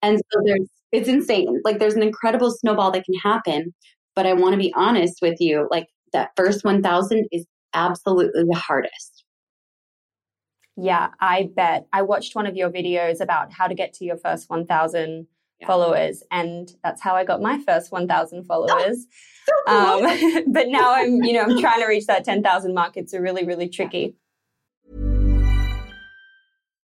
And 0.02 0.18
so 0.18 0.40
there's 0.44 0.68
it's 0.92 1.08
insane. 1.08 1.60
Like 1.64 1.78
there's 1.78 1.94
an 1.94 2.02
incredible 2.02 2.50
snowball 2.50 2.90
that 2.92 3.04
can 3.04 3.14
happen. 3.14 3.74
But 4.16 4.26
I 4.26 4.32
want 4.32 4.52
to 4.52 4.58
be 4.58 4.72
honest 4.74 5.18
with 5.22 5.40
you, 5.40 5.68
like 5.70 5.86
that 6.12 6.30
first 6.36 6.64
1000 6.64 7.28
is 7.32 7.46
absolutely 7.74 8.42
the 8.42 8.56
hardest. 8.56 9.24
Yeah, 10.76 11.08
I 11.20 11.50
bet. 11.54 11.86
I 11.92 12.02
watched 12.02 12.34
one 12.34 12.46
of 12.46 12.56
your 12.56 12.70
videos 12.70 13.20
about 13.20 13.52
how 13.52 13.68
to 13.68 13.74
get 13.74 13.92
to 13.94 14.04
your 14.04 14.16
first 14.16 14.48
1000 14.48 15.26
yeah. 15.60 15.66
followers 15.66 16.22
and 16.30 16.72
that's 16.82 17.00
how 17.00 17.14
I 17.14 17.24
got 17.24 17.40
my 17.40 17.58
first 17.60 17.92
1000 17.92 18.44
followers. 18.44 19.06
Um, 19.66 20.02
but 20.52 20.68
now 20.68 20.94
I'm, 20.94 21.24
you 21.24 21.32
know, 21.32 21.42
I'm 21.42 21.58
trying 21.58 21.80
to 21.80 21.86
reach 21.86 22.06
that 22.06 22.24
10,000 22.24 22.72
mark. 22.72 22.96
It's 22.96 23.14
a 23.14 23.20
really, 23.20 23.44
really 23.44 23.68
tricky. 23.68 24.14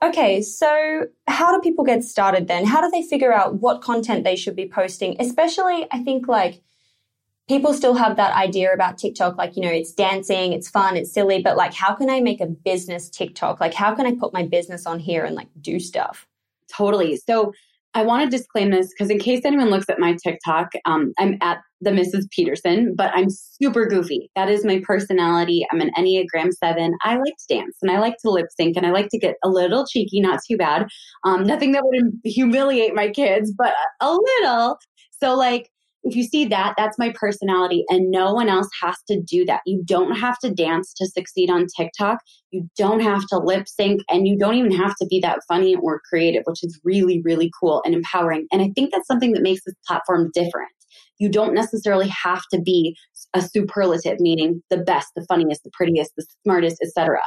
Okay, 0.00 0.42
so 0.42 1.06
how 1.26 1.52
do 1.52 1.60
people 1.60 1.84
get 1.84 2.04
started 2.04 2.46
then? 2.46 2.64
How 2.64 2.80
do 2.80 2.88
they 2.90 3.02
figure 3.02 3.32
out 3.32 3.60
what 3.60 3.82
content 3.82 4.22
they 4.22 4.36
should 4.36 4.54
be 4.54 4.68
posting? 4.68 5.16
Especially, 5.20 5.86
I 5.90 6.04
think 6.04 6.28
like 6.28 6.62
people 7.48 7.72
still 7.74 7.94
have 7.94 8.16
that 8.16 8.36
idea 8.36 8.72
about 8.72 8.96
TikTok, 8.98 9.36
like, 9.36 9.56
you 9.56 9.62
know, 9.62 9.70
it's 9.70 9.92
dancing, 9.92 10.52
it's 10.52 10.68
fun, 10.68 10.96
it's 10.96 11.12
silly, 11.12 11.42
but 11.42 11.56
like, 11.56 11.74
how 11.74 11.94
can 11.94 12.10
I 12.10 12.20
make 12.20 12.40
a 12.40 12.46
business 12.46 13.08
TikTok? 13.08 13.60
Like, 13.60 13.74
how 13.74 13.94
can 13.94 14.06
I 14.06 14.14
put 14.14 14.32
my 14.32 14.44
business 14.44 14.86
on 14.86 15.00
here 15.00 15.24
and 15.24 15.34
like 15.34 15.48
do 15.60 15.80
stuff? 15.80 16.28
Totally. 16.72 17.16
So 17.16 17.52
I 17.94 18.02
want 18.02 18.30
to 18.30 18.36
disclaim 18.36 18.70
this 18.70 18.88
because 18.88 19.10
in 19.10 19.18
case 19.18 19.42
anyone 19.44 19.70
looks 19.70 19.88
at 19.88 19.98
my 19.98 20.16
TikTok, 20.22 20.68
um, 20.84 21.12
I'm 21.18 21.38
at 21.40 21.58
the 21.80 21.90
Mrs. 21.90 22.26
Pedersen, 22.34 22.94
but 22.94 23.10
I'm 23.14 23.28
super 23.30 23.86
goofy. 23.86 24.30
That 24.36 24.48
is 24.48 24.64
my 24.64 24.80
personality. 24.84 25.66
I'm 25.72 25.80
an 25.80 25.90
Enneagram 25.96 26.52
7. 26.52 26.94
I 27.02 27.16
like 27.16 27.34
to 27.48 27.54
dance 27.54 27.76
and 27.80 27.90
I 27.90 27.98
like 27.98 28.16
to 28.22 28.30
lip 28.30 28.46
sync 28.56 28.76
and 28.76 28.86
I 28.86 28.90
like 28.90 29.08
to 29.10 29.18
get 29.18 29.36
a 29.42 29.48
little 29.48 29.86
cheeky, 29.86 30.20
not 30.20 30.40
too 30.46 30.56
bad. 30.56 30.86
Um, 31.24 31.44
nothing 31.44 31.72
that 31.72 31.84
would 31.84 32.12
humiliate 32.24 32.94
my 32.94 33.08
kids, 33.08 33.52
but 33.56 33.74
a 34.00 34.12
little. 34.12 34.78
So, 35.20 35.34
like, 35.34 35.70
if 36.08 36.16
you 36.16 36.24
see 36.24 36.46
that, 36.46 36.74
that's 36.76 36.98
my 36.98 37.12
personality, 37.14 37.84
and 37.88 38.10
no 38.10 38.32
one 38.32 38.48
else 38.48 38.68
has 38.82 38.96
to 39.08 39.20
do 39.20 39.44
that. 39.44 39.60
You 39.66 39.82
don't 39.84 40.16
have 40.16 40.38
to 40.40 40.50
dance 40.50 40.92
to 40.94 41.06
succeed 41.06 41.50
on 41.50 41.66
TikTok. 41.76 42.18
You 42.50 42.68
don't 42.76 43.00
have 43.00 43.26
to 43.28 43.38
lip 43.38 43.68
sync, 43.68 44.02
and 44.08 44.26
you 44.26 44.36
don't 44.38 44.54
even 44.54 44.72
have 44.72 44.94
to 44.96 45.06
be 45.08 45.20
that 45.20 45.40
funny 45.46 45.76
or 45.76 46.00
creative, 46.08 46.42
which 46.46 46.64
is 46.64 46.80
really, 46.84 47.20
really 47.24 47.50
cool 47.60 47.82
and 47.84 47.94
empowering. 47.94 48.46
And 48.50 48.62
I 48.62 48.70
think 48.74 48.90
that's 48.90 49.06
something 49.06 49.32
that 49.32 49.42
makes 49.42 49.62
this 49.64 49.74
platform 49.86 50.30
different. 50.32 50.70
You 51.18 51.28
don't 51.28 51.54
necessarily 51.54 52.08
have 52.08 52.42
to 52.52 52.60
be 52.60 52.96
a 53.34 53.42
superlative, 53.42 54.20
meaning 54.20 54.62
the 54.70 54.78
best, 54.78 55.08
the 55.14 55.26
funniest, 55.26 55.64
the 55.64 55.70
prettiest, 55.72 56.12
the 56.16 56.26
smartest, 56.44 56.78
etc. 56.82 57.20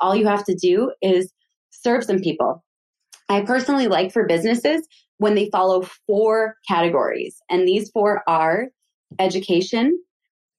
All 0.00 0.16
you 0.16 0.26
have 0.26 0.44
to 0.44 0.54
do 0.54 0.92
is 1.02 1.32
serve 1.70 2.04
some 2.04 2.20
people. 2.20 2.64
I 3.28 3.42
personally 3.42 3.88
like 3.88 4.12
for 4.12 4.26
businesses 4.26 4.86
when 5.18 5.34
they 5.34 5.48
follow 5.50 5.82
four 6.06 6.56
categories. 6.68 7.36
And 7.50 7.66
these 7.66 7.90
four 7.90 8.22
are 8.28 8.68
education, 9.18 9.98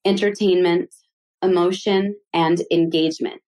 entertainment, 0.04 0.94
emotion, 1.42 2.16
and 2.32 2.62
engagement. 2.70 3.42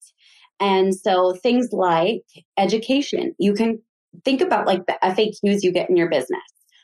And 0.60 0.96
so 0.96 1.34
things 1.34 1.70
like 1.72 2.24
education, 2.58 3.36
you 3.38 3.54
can 3.54 3.80
think 4.24 4.42
about 4.42 4.66
like 4.66 4.86
the 4.86 4.98
FAQs 5.04 5.64
you 5.64 5.72
get 5.72 5.90
in 5.90 5.98
your 5.98 6.10
business. 6.10 6.42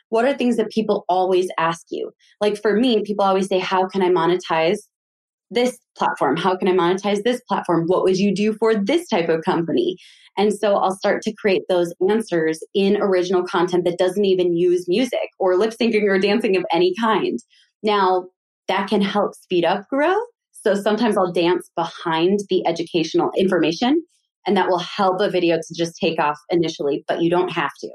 What 0.09 0.25
are 0.25 0.33
things 0.33 0.57
that 0.57 0.69
people 0.69 1.05
always 1.07 1.47
ask 1.57 1.85
you? 1.89 2.11
Like 2.41 2.61
for 2.61 2.75
me, 2.75 3.01
people 3.03 3.23
always 3.23 3.47
say, 3.47 3.59
How 3.59 3.87
can 3.87 4.01
I 4.01 4.09
monetize 4.09 4.79
this 5.51 5.77
platform? 5.97 6.37
How 6.37 6.55
can 6.55 6.67
I 6.67 6.71
monetize 6.71 7.23
this 7.23 7.41
platform? 7.47 7.83
What 7.85 8.03
would 8.03 8.17
you 8.17 8.33
do 8.33 8.53
for 8.53 8.73
this 8.73 9.07
type 9.07 9.29
of 9.29 9.43
company? 9.43 9.97
And 10.37 10.53
so 10.53 10.75
I'll 10.75 10.95
start 10.95 11.21
to 11.23 11.33
create 11.33 11.63
those 11.69 11.93
answers 12.09 12.59
in 12.73 12.97
original 12.97 13.43
content 13.43 13.83
that 13.85 13.99
doesn't 13.99 14.25
even 14.25 14.55
use 14.55 14.85
music 14.87 15.29
or 15.39 15.57
lip 15.57 15.73
syncing 15.79 16.03
or 16.03 16.17
dancing 16.17 16.55
of 16.55 16.63
any 16.71 16.93
kind. 16.99 17.37
Now, 17.83 18.29
that 18.67 18.89
can 18.89 19.01
help 19.01 19.35
speed 19.35 19.65
up 19.65 19.87
growth. 19.89 20.23
So 20.53 20.75
sometimes 20.75 21.17
I'll 21.17 21.33
dance 21.33 21.69
behind 21.75 22.39
the 22.49 22.65
educational 22.65 23.31
information, 23.35 24.01
and 24.47 24.55
that 24.55 24.69
will 24.69 24.79
help 24.79 25.19
a 25.19 25.29
video 25.29 25.57
to 25.57 25.75
just 25.75 25.97
take 25.99 26.19
off 26.19 26.37
initially, 26.49 27.03
but 27.07 27.21
you 27.21 27.29
don't 27.29 27.51
have 27.51 27.71
to. 27.81 27.89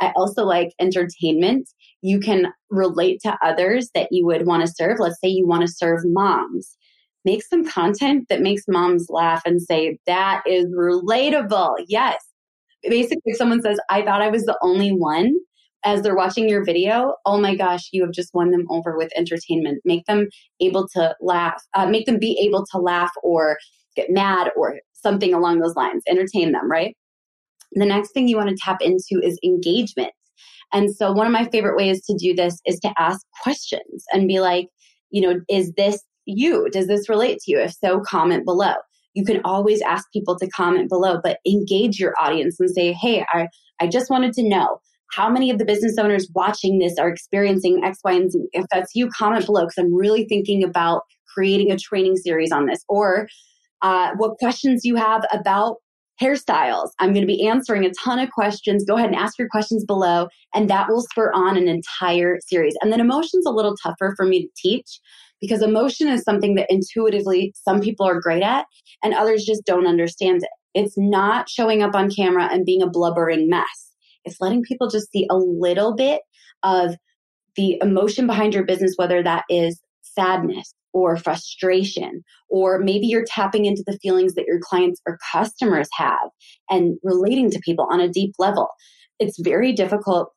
I 0.00 0.12
also 0.16 0.44
like 0.44 0.70
entertainment. 0.80 1.68
You 2.02 2.18
can 2.18 2.52
relate 2.70 3.20
to 3.22 3.38
others 3.42 3.90
that 3.94 4.08
you 4.10 4.26
would 4.26 4.46
want 4.46 4.66
to 4.66 4.72
serve. 4.72 4.98
Let's 4.98 5.20
say 5.22 5.28
you 5.28 5.46
want 5.46 5.62
to 5.62 5.72
serve 5.72 6.00
moms 6.04 6.76
make 7.24 7.42
some 7.42 7.64
content 7.64 8.26
that 8.28 8.40
makes 8.40 8.64
moms 8.68 9.06
laugh 9.08 9.42
and 9.44 9.60
say, 9.60 9.98
that 10.06 10.42
is 10.46 10.66
relatable. 10.66 11.74
Yes. 11.88 12.22
Basically, 12.82 13.22
if 13.26 13.36
someone 13.36 13.62
says, 13.62 13.78
I 13.88 14.02
thought 14.02 14.22
I 14.22 14.28
was 14.28 14.44
the 14.44 14.58
only 14.62 14.90
one 14.90 15.34
as 15.84 16.02
they're 16.02 16.16
watching 16.16 16.48
your 16.48 16.64
video, 16.64 17.14
oh 17.26 17.40
my 17.40 17.54
gosh, 17.54 17.88
you 17.92 18.02
have 18.02 18.12
just 18.12 18.34
won 18.34 18.50
them 18.50 18.66
over 18.70 18.96
with 18.96 19.10
entertainment. 19.16 19.80
Make 19.84 20.04
them 20.06 20.28
able 20.60 20.88
to 20.94 21.14
laugh, 21.20 21.62
uh, 21.74 21.86
make 21.86 22.06
them 22.06 22.18
be 22.18 22.38
able 22.44 22.64
to 22.72 22.78
laugh 22.78 23.10
or 23.22 23.56
get 23.96 24.10
mad 24.10 24.50
or 24.56 24.80
something 24.92 25.34
along 25.34 25.60
those 25.60 25.76
lines. 25.76 26.02
Entertain 26.08 26.52
them, 26.52 26.70
right? 26.70 26.96
The 27.72 27.86
next 27.86 28.12
thing 28.12 28.28
you 28.28 28.36
want 28.36 28.50
to 28.50 28.56
tap 28.56 28.80
into 28.80 29.20
is 29.22 29.38
engagement. 29.44 30.12
And 30.72 30.94
so, 30.94 31.12
one 31.12 31.26
of 31.26 31.32
my 31.32 31.48
favorite 31.48 31.76
ways 31.76 32.04
to 32.06 32.16
do 32.16 32.34
this 32.34 32.60
is 32.66 32.78
to 32.80 32.92
ask 32.98 33.20
questions 33.42 34.04
and 34.12 34.28
be 34.28 34.40
like, 34.40 34.68
you 35.10 35.20
know, 35.20 35.40
is 35.48 35.72
this 35.76 36.02
you? 36.26 36.68
Does 36.70 36.86
this 36.86 37.08
relate 37.08 37.38
to 37.40 37.50
you? 37.50 37.60
If 37.60 37.72
so, 37.72 38.00
comment 38.00 38.44
below. 38.44 38.74
You 39.14 39.24
can 39.24 39.40
always 39.44 39.82
ask 39.82 40.10
people 40.12 40.38
to 40.38 40.48
comment 40.48 40.88
below, 40.88 41.20
but 41.22 41.38
engage 41.46 41.98
your 41.98 42.14
audience 42.20 42.58
and 42.58 42.70
say, 42.70 42.92
hey, 42.92 43.26
I, 43.32 43.48
I 43.80 43.86
just 43.86 44.10
wanted 44.10 44.32
to 44.34 44.48
know 44.48 44.80
how 45.12 45.28
many 45.28 45.50
of 45.50 45.58
the 45.58 45.66
business 45.66 45.98
owners 45.98 46.28
watching 46.34 46.78
this 46.78 46.96
are 46.98 47.08
experiencing 47.08 47.84
X, 47.84 47.98
Y, 48.04 48.12
and 48.12 48.32
Z. 48.32 48.46
If 48.52 48.64
that's 48.72 48.94
you, 48.94 49.10
comment 49.10 49.44
below 49.44 49.62
because 49.62 49.76
I'm 49.78 49.94
really 49.94 50.24
thinking 50.24 50.64
about 50.64 51.02
creating 51.34 51.70
a 51.70 51.76
training 51.76 52.16
series 52.16 52.52
on 52.52 52.66
this. 52.66 52.82
Or 52.88 53.28
uh, 53.82 54.12
what 54.16 54.38
questions 54.38 54.84
you 54.84 54.96
have 54.96 55.24
about 55.32 55.76
hairstyles. 56.20 56.90
I'm 56.98 57.12
going 57.12 57.26
to 57.26 57.26
be 57.26 57.46
answering 57.46 57.84
a 57.84 57.90
ton 58.04 58.18
of 58.18 58.30
questions. 58.30 58.84
Go 58.84 58.96
ahead 58.96 59.08
and 59.08 59.18
ask 59.18 59.38
your 59.38 59.48
questions 59.48 59.84
below, 59.84 60.28
and 60.54 60.70
that 60.70 60.88
will 60.88 61.02
spur 61.02 61.32
on 61.32 61.56
an 61.56 61.68
entire 61.68 62.38
series. 62.46 62.74
And 62.80 62.92
then 62.92 63.00
emotion's 63.00 63.46
a 63.46 63.50
little 63.50 63.76
tougher 63.82 64.14
for 64.16 64.24
me 64.24 64.42
to 64.42 64.48
teach 64.56 65.00
because 65.42 65.60
emotion 65.60 66.08
is 66.08 66.22
something 66.22 66.54
that 66.54 66.70
intuitively 66.70 67.52
some 67.54 67.80
people 67.80 68.06
are 68.06 68.20
great 68.20 68.42
at 68.42 68.64
and 69.02 69.12
others 69.12 69.44
just 69.44 69.66
don't 69.66 69.88
understand 69.88 70.42
it. 70.42 70.48
It's 70.72 70.94
not 70.96 71.50
showing 71.50 71.82
up 71.82 71.94
on 71.94 72.10
camera 72.10 72.48
and 72.50 72.64
being 72.64 72.80
a 72.80 72.88
blubbering 72.88 73.50
mess. 73.50 73.90
It's 74.24 74.40
letting 74.40 74.62
people 74.62 74.88
just 74.88 75.10
see 75.10 75.26
a 75.30 75.36
little 75.36 75.94
bit 75.94 76.22
of 76.62 76.94
the 77.56 77.76
emotion 77.82 78.26
behind 78.26 78.54
your 78.54 78.64
business, 78.64 78.94
whether 78.96 79.22
that 79.22 79.44
is 79.50 79.80
sadness 80.00 80.72
or 80.94 81.16
frustration, 81.16 82.22
or 82.48 82.78
maybe 82.78 83.06
you're 83.06 83.24
tapping 83.26 83.64
into 83.64 83.82
the 83.86 83.98
feelings 84.00 84.34
that 84.34 84.46
your 84.46 84.60
clients 84.62 85.00
or 85.06 85.18
customers 85.32 85.88
have 85.96 86.30
and 86.70 86.96
relating 87.02 87.50
to 87.50 87.60
people 87.64 87.86
on 87.90 88.00
a 88.00 88.08
deep 88.08 88.32
level. 88.38 88.68
It's 89.18 89.40
very 89.40 89.72
difficult 89.72 90.30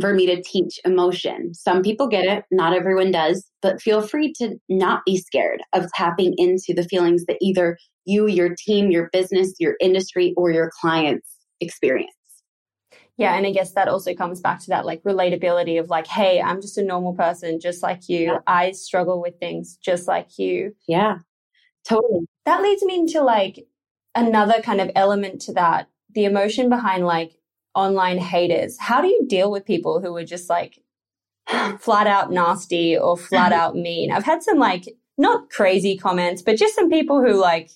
for 0.00 0.12
me 0.12 0.26
to 0.26 0.42
teach 0.42 0.78
emotion. 0.84 1.54
Some 1.54 1.82
people 1.82 2.08
get 2.08 2.24
it, 2.24 2.44
not 2.50 2.74
everyone 2.74 3.10
does, 3.10 3.48
but 3.62 3.80
feel 3.80 4.02
free 4.02 4.32
to 4.38 4.56
not 4.68 5.02
be 5.06 5.16
scared 5.16 5.60
of 5.72 5.90
tapping 5.92 6.34
into 6.36 6.74
the 6.74 6.84
feelings 6.84 7.24
that 7.26 7.38
either 7.40 7.78
you, 8.04 8.26
your 8.26 8.54
team, 8.54 8.90
your 8.90 9.08
business, 9.12 9.54
your 9.58 9.76
industry, 9.80 10.34
or 10.36 10.50
your 10.50 10.70
clients 10.80 11.28
experience. 11.60 12.10
Yeah, 13.16 13.36
and 13.36 13.46
I 13.46 13.52
guess 13.52 13.72
that 13.74 13.86
also 13.86 14.12
comes 14.14 14.40
back 14.40 14.58
to 14.60 14.70
that 14.70 14.84
like 14.84 15.02
relatability 15.04 15.78
of 15.78 15.88
like, 15.88 16.08
hey, 16.08 16.42
I'm 16.42 16.60
just 16.60 16.78
a 16.78 16.82
normal 16.82 17.14
person, 17.14 17.60
just 17.60 17.82
like 17.82 18.08
you. 18.08 18.24
Yeah. 18.24 18.38
I 18.46 18.72
struggle 18.72 19.22
with 19.22 19.38
things 19.38 19.78
just 19.80 20.08
like 20.08 20.36
you. 20.36 20.74
Yeah, 20.88 21.18
totally. 21.88 22.26
That 22.44 22.62
leads 22.62 22.82
me 22.82 22.96
into 22.96 23.22
like 23.22 23.66
another 24.16 24.60
kind 24.62 24.80
of 24.80 24.90
element 24.96 25.42
to 25.42 25.52
that 25.54 25.88
the 26.12 26.24
emotion 26.24 26.68
behind 26.68 27.04
like 27.04 27.32
online 27.74 28.18
haters. 28.18 28.76
How 28.78 29.00
do 29.00 29.08
you 29.08 29.26
deal 29.26 29.50
with 29.50 29.64
people 29.64 30.00
who 30.00 30.14
are 30.16 30.24
just 30.24 30.48
like 30.48 30.80
flat 31.78 32.06
out 32.06 32.30
nasty 32.30 32.96
or 32.96 33.16
flat 33.16 33.52
out 33.60 33.76
mean? 33.76 34.10
I've 34.12 34.24
had 34.24 34.42
some 34.42 34.58
like 34.58 34.84
not 35.18 35.50
crazy 35.50 35.96
comments, 35.96 36.42
but 36.42 36.56
just 36.56 36.74
some 36.74 36.90
people 36.90 37.20
who 37.20 37.34
like 37.34 37.70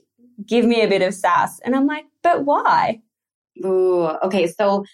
give 0.47 0.65
me 0.65 0.83
a 0.83 0.89
bit 0.89 1.03
of 1.03 1.15
sass. 1.15 1.61
And 1.61 1.75
I'm 1.75 1.87
like, 1.87 2.05
but 2.23 2.45
why? 2.45 3.01
Ooh, 3.65 4.07
okay. 4.23 4.47
So 4.47 4.85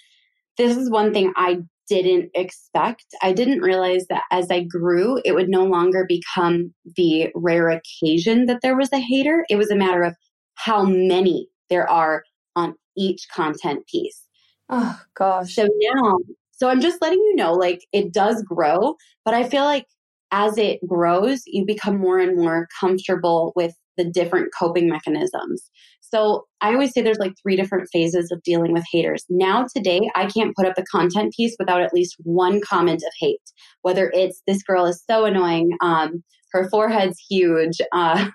this 0.57 0.77
is 0.77 0.91
one 0.91 1.13
thing 1.13 1.33
I 1.37 1.63
didn't 1.89 2.31
expect. 2.35 3.05
I 3.23 3.33
didn't 3.33 3.61
realize 3.61 4.07
that 4.09 4.23
as 4.31 4.51
I 4.51 4.63
grew, 4.63 5.21
it 5.25 5.35
would 5.35 5.49
no 5.49 5.65
longer 5.65 6.07
become 6.09 6.73
the 6.97 7.31
rare 7.35 7.69
occasion 7.69 8.47
that 8.47 8.61
there 8.63 8.77
was 8.77 8.93
a 8.93 8.99
hater. 8.99 9.45
It 9.51 9.57
was 9.57 9.71
a 9.71 9.77
matter 9.77 10.03
of 10.03 10.15
how 10.55 10.85
many 10.85 11.49
there 11.69 11.89
are 11.89 12.23
on 12.57 12.75
each 12.97 13.27
content 13.35 13.87
piece. 13.87 14.24
Oh 14.71 14.99
gosh. 15.15 15.55
So 15.55 15.69
now, 15.81 16.19
so 16.53 16.69
I'm 16.69 16.81
just 16.81 17.03
letting 17.03 17.19
you 17.19 17.37
know, 17.37 17.53
like 17.53 17.81
it 17.93 18.13
does 18.13 18.43
grow, 18.43 18.95
but 19.25 19.35
I 19.35 19.49
feel 19.49 19.65
like 19.65 19.87
as 20.33 20.59
it 20.59 20.81
grows, 20.87 21.43
you 21.47 21.65
become 21.65 21.99
more 21.99 22.19
and 22.19 22.37
more 22.37 22.69
comfortable 22.81 23.53
with 23.55 23.75
the 23.97 24.05
different 24.05 24.49
coping 24.59 24.89
mechanisms. 24.89 25.71
So 26.01 26.47
I 26.61 26.73
always 26.73 26.93
say 26.93 27.03
there's 27.03 27.19
like 27.19 27.35
three 27.43 27.57
different 27.57 27.89
phases 27.93 28.31
of 28.33 28.43
dealing 28.43 28.73
with 28.73 28.85
haters. 28.91 29.25
Now, 29.29 29.67
today, 29.75 30.01
I 30.15 30.27
can't 30.27 30.55
put 30.57 30.67
up 30.67 30.75
the 30.75 30.85
content 30.91 31.35
piece 31.37 31.57
without 31.59 31.83
at 31.83 31.95
least 31.95 32.17
one 32.25 32.61
comment 32.61 33.03
of 33.07 33.13
hate, 33.21 33.41
whether 33.83 34.11
it's 34.15 34.43
this 34.47 34.63
girl 34.63 34.87
is 34.87 35.03
so 35.09 35.25
annoying, 35.25 35.71
um, 35.81 36.23
her 36.53 36.69
forehead's 36.69 37.19
huge, 37.29 37.81
uh, 37.93 38.29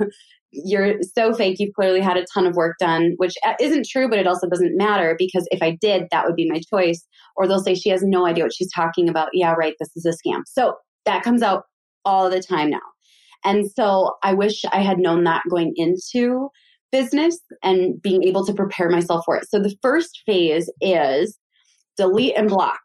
you're 0.51 0.95
so 1.15 1.33
fake, 1.33 1.57
you've 1.59 1.73
clearly 1.73 2.01
had 2.01 2.17
a 2.17 2.25
ton 2.33 2.47
of 2.47 2.55
work 2.55 2.77
done, 2.79 3.13
which 3.17 3.33
uh, 3.45 3.53
isn't 3.59 3.87
true, 3.87 4.09
but 4.09 4.19
it 4.19 4.27
also 4.27 4.47
doesn't 4.47 4.77
matter 4.77 5.15
because 5.17 5.47
if 5.51 5.61
I 5.61 5.77
did, 5.79 6.07
that 6.11 6.25
would 6.25 6.35
be 6.35 6.49
my 6.49 6.61
choice. 6.73 7.05
Or 7.35 7.47
they'll 7.47 7.63
say 7.63 7.75
she 7.75 7.89
has 7.89 8.01
no 8.03 8.25
idea 8.25 8.43
what 8.43 8.53
she's 8.53 8.71
talking 8.73 9.07
about. 9.09 9.29
Yeah, 9.33 9.53
right, 9.53 9.75
this 9.79 9.95
is 9.95 10.05
a 10.05 10.09
scam. 10.11 10.41
So 10.47 10.75
that 11.05 11.23
comes 11.23 11.41
out 11.41 11.63
all 12.05 12.29
the 12.29 12.41
time 12.41 12.69
now. 12.69 12.79
And 13.45 13.69
so 13.71 14.15
I 14.23 14.33
wish 14.33 14.63
I 14.71 14.81
had 14.81 14.99
known 14.99 15.23
that 15.23 15.43
going 15.49 15.73
into 15.75 16.49
business 16.91 17.39
and 17.63 18.01
being 18.01 18.23
able 18.23 18.45
to 18.45 18.53
prepare 18.53 18.89
myself 18.89 19.23
for 19.25 19.37
it. 19.37 19.49
So 19.49 19.59
the 19.59 19.75
first 19.81 20.21
phase 20.25 20.69
is 20.81 21.37
delete 21.95 22.35
and 22.35 22.49
block. 22.49 22.79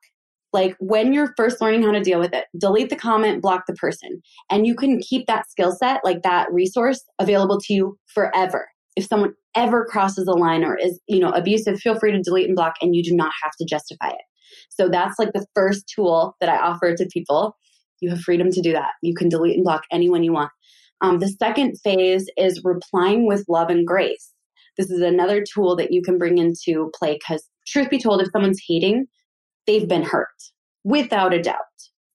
Like 0.54 0.76
when 0.78 1.12
you're 1.12 1.34
first 1.36 1.60
learning 1.60 1.82
how 1.82 1.90
to 1.90 2.00
deal 2.00 2.20
with 2.20 2.32
it, 2.32 2.44
delete 2.58 2.88
the 2.88 2.96
comment, 2.96 3.42
block 3.42 3.64
the 3.66 3.74
person. 3.74 4.22
And 4.48 4.66
you 4.66 4.76
can 4.76 5.00
keep 5.00 5.26
that 5.26 5.50
skill 5.50 5.72
set, 5.72 6.00
like 6.04 6.22
that 6.22 6.50
resource 6.52 7.02
available 7.18 7.58
to 7.62 7.74
you 7.74 7.98
forever. 8.06 8.68
If 8.96 9.06
someone 9.06 9.34
ever 9.56 9.84
crosses 9.84 10.28
a 10.28 10.32
line 10.32 10.62
or 10.62 10.76
is, 10.76 11.00
you 11.08 11.18
know, 11.18 11.30
abusive, 11.30 11.80
feel 11.80 11.98
free 11.98 12.12
to 12.12 12.22
delete 12.22 12.46
and 12.46 12.54
block 12.54 12.74
and 12.80 12.94
you 12.94 13.02
do 13.02 13.14
not 13.14 13.32
have 13.42 13.50
to 13.58 13.66
justify 13.68 14.10
it. 14.10 14.22
So 14.70 14.88
that's 14.88 15.18
like 15.18 15.32
the 15.32 15.44
first 15.56 15.90
tool 15.92 16.36
that 16.40 16.48
I 16.48 16.56
offer 16.56 16.94
to 16.94 17.06
people. 17.12 17.56
You 18.00 18.10
have 18.10 18.20
freedom 18.20 18.50
to 18.50 18.62
do 18.62 18.72
that. 18.72 18.92
You 19.02 19.14
can 19.14 19.28
delete 19.28 19.56
and 19.56 19.64
block 19.64 19.82
anyone 19.90 20.22
you 20.22 20.32
want. 20.32 20.52
Um, 21.00 21.18
the 21.18 21.28
second 21.28 21.80
phase 21.82 22.30
is 22.36 22.62
replying 22.62 23.26
with 23.26 23.44
love 23.48 23.70
and 23.70 23.84
grace. 23.84 24.30
This 24.76 24.90
is 24.90 25.00
another 25.00 25.42
tool 25.42 25.74
that 25.76 25.92
you 25.92 26.00
can 26.00 26.16
bring 26.16 26.38
into 26.38 26.92
play 26.96 27.14
because, 27.14 27.44
truth 27.66 27.90
be 27.90 27.98
told, 27.98 28.22
if 28.22 28.28
someone's 28.32 28.62
hating, 28.68 29.06
they've 29.66 29.88
been 29.88 30.02
hurt 30.02 30.28
without 30.84 31.34
a 31.34 31.42
doubt. 31.42 31.58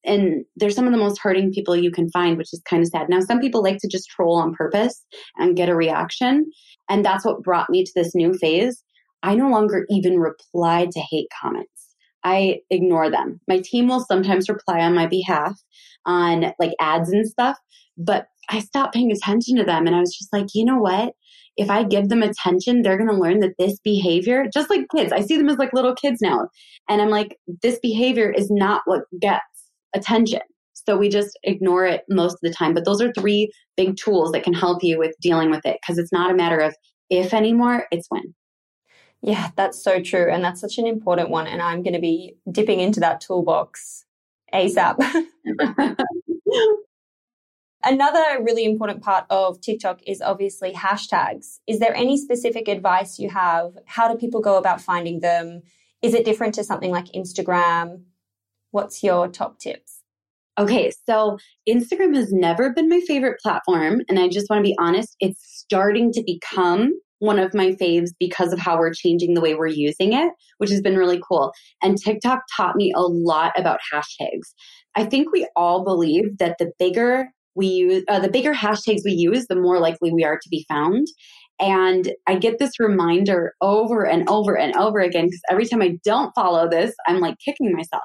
And 0.05 0.45
they're 0.55 0.69
some 0.69 0.85
of 0.85 0.93
the 0.93 0.97
most 0.97 1.19
hurting 1.19 1.51
people 1.51 1.75
you 1.75 1.91
can 1.91 2.09
find, 2.09 2.37
which 2.37 2.53
is 2.53 2.61
kind 2.69 2.81
of 2.81 2.87
sad. 2.87 3.09
Now, 3.09 3.19
some 3.19 3.39
people 3.39 3.61
like 3.61 3.79
to 3.79 3.87
just 3.87 4.09
troll 4.09 4.37
on 4.37 4.55
purpose 4.55 5.05
and 5.37 5.57
get 5.57 5.69
a 5.69 5.75
reaction. 5.75 6.49
And 6.89 7.03
that's 7.03 7.25
what 7.25 7.43
brought 7.43 7.69
me 7.69 7.83
to 7.83 7.91
this 7.95 8.15
new 8.15 8.33
phase. 8.33 8.81
I 9.23 9.35
no 9.35 9.49
longer 9.49 9.85
even 9.89 10.19
reply 10.19 10.87
to 10.91 10.99
hate 11.11 11.27
comments. 11.41 11.69
I 12.23 12.59
ignore 12.69 13.09
them. 13.09 13.39
My 13.47 13.59
team 13.59 13.87
will 13.87 13.99
sometimes 13.99 14.49
reply 14.49 14.79
on 14.79 14.95
my 14.95 15.07
behalf 15.07 15.59
on 16.05 16.53
like 16.59 16.73
ads 16.79 17.11
and 17.11 17.27
stuff, 17.27 17.57
but 17.97 18.27
I 18.49 18.59
stopped 18.59 18.93
paying 18.93 19.11
attention 19.11 19.57
to 19.57 19.63
them 19.63 19.85
and 19.85 19.95
I 19.95 19.99
was 19.99 20.15
just 20.17 20.33
like, 20.33 20.47
you 20.53 20.65
know 20.65 20.79
what? 20.79 21.13
If 21.59 21.69
I 21.69 21.83
give 21.83 22.07
them 22.07 22.23
attention, 22.23 22.81
they're 22.81 22.97
going 22.97 23.09
to 23.09 23.15
learn 23.15 23.41
that 23.41 23.55
this 23.59 23.77
behavior, 23.83 24.45
just 24.53 24.69
like 24.69 24.85
kids, 24.95 25.11
I 25.11 25.19
see 25.19 25.37
them 25.37 25.49
as 25.49 25.57
like 25.57 25.73
little 25.73 25.93
kids 25.93 26.21
now. 26.21 26.47
And 26.87 27.01
I'm 27.01 27.09
like, 27.09 27.37
this 27.61 27.77
behavior 27.79 28.31
is 28.31 28.49
not 28.49 28.81
what 28.85 29.01
gets 29.19 29.43
attention. 29.93 30.39
So 30.73 30.95
we 30.95 31.09
just 31.09 31.37
ignore 31.43 31.85
it 31.85 32.03
most 32.09 32.35
of 32.35 32.39
the 32.43 32.53
time. 32.53 32.73
But 32.73 32.85
those 32.85 33.01
are 33.01 33.11
three 33.11 33.51
big 33.75 33.97
tools 33.97 34.31
that 34.31 34.43
can 34.43 34.53
help 34.53 34.83
you 34.83 34.97
with 34.97 35.13
dealing 35.21 35.51
with 35.51 35.65
it 35.65 35.77
because 35.81 35.97
it's 35.97 36.13
not 36.13 36.31
a 36.31 36.35
matter 36.35 36.59
of 36.59 36.73
if 37.09 37.33
anymore, 37.33 37.87
it's 37.91 38.07
when. 38.07 38.33
Yeah, 39.21 39.49
that's 39.57 39.83
so 39.83 40.01
true. 40.01 40.31
And 40.31 40.41
that's 40.41 40.61
such 40.61 40.77
an 40.77 40.87
important 40.87 41.29
one. 41.29 41.45
And 41.45 41.61
I'm 41.61 41.83
going 41.83 41.93
to 41.93 41.99
be 41.99 42.35
dipping 42.49 42.79
into 42.79 43.01
that 43.01 43.19
toolbox 43.19 44.05
ASAP. 44.53 44.97
Another 47.83 48.43
really 48.43 48.65
important 48.65 49.01
part 49.01 49.25
of 49.29 49.61
TikTok 49.61 50.01
is 50.05 50.21
obviously 50.21 50.73
hashtags. 50.73 51.59
Is 51.65 51.79
there 51.79 51.95
any 51.95 52.17
specific 52.17 52.67
advice 52.67 53.19
you 53.19 53.29
have? 53.29 53.77
How 53.85 54.11
do 54.11 54.17
people 54.17 54.41
go 54.41 54.57
about 54.57 54.81
finding 54.81 55.21
them? 55.21 55.61
Is 56.01 56.13
it 56.13 56.25
different 56.25 56.55
to 56.55 56.63
something 56.63 56.91
like 56.91 57.05
Instagram? 57.15 58.03
What's 58.71 59.01
your 59.01 59.29
top 59.29 59.59
tips? 59.59 60.01
Okay, 60.57 60.91
so 61.07 61.37
Instagram 61.69 62.13
has 62.15 62.33
never 62.33 62.73
been 62.73 62.89
my 62.89 62.99
favorite 63.07 63.39
platform. 63.39 64.01
And 64.09 64.19
I 64.19 64.27
just 64.27 64.49
want 64.49 64.59
to 64.59 64.69
be 64.69 64.75
honest, 64.77 65.15
it's 65.21 65.39
starting 65.41 66.11
to 66.11 66.23
become 66.25 66.91
one 67.19 67.39
of 67.39 67.53
my 67.53 67.71
faves 67.71 68.09
because 68.19 68.51
of 68.51 68.59
how 68.59 68.77
we're 68.77 68.93
changing 68.93 69.35
the 69.35 69.41
way 69.41 69.55
we're 69.55 69.67
using 69.67 70.11
it, 70.11 70.33
which 70.57 70.69
has 70.69 70.81
been 70.81 70.97
really 70.97 71.21
cool. 71.25 71.53
And 71.81 71.97
TikTok 71.97 72.41
taught 72.55 72.75
me 72.75 72.91
a 72.93 73.01
lot 73.01 73.53
about 73.57 73.79
hashtags. 73.93 74.53
I 74.95 75.05
think 75.05 75.31
we 75.31 75.47
all 75.55 75.85
believe 75.85 76.37
that 76.39 76.57
the 76.59 76.71
bigger 76.77 77.29
we 77.59 77.67
use, 77.67 78.03
uh, 78.07 78.19
the 78.19 78.29
bigger 78.29 78.53
hashtags 78.53 79.01
we 79.03 79.11
use, 79.11 79.45
the 79.47 79.55
more 79.55 79.79
likely 79.79 80.13
we 80.13 80.23
are 80.23 80.39
to 80.41 80.49
be 80.49 80.65
found. 80.69 81.07
And 81.59 82.13
I 82.25 82.35
get 82.35 82.57
this 82.57 82.79
reminder 82.79 83.53
over 83.59 84.05
and 84.05 84.27
over 84.29 84.57
and 84.57 84.73
over 84.77 84.99
again 84.99 85.25
because 85.25 85.41
every 85.51 85.65
time 85.65 85.81
I 85.81 85.99
don't 86.05 86.31
follow 86.33 86.69
this, 86.69 86.95
I'm 87.05 87.19
like 87.19 87.35
kicking 87.43 87.73
myself. 87.73 88.03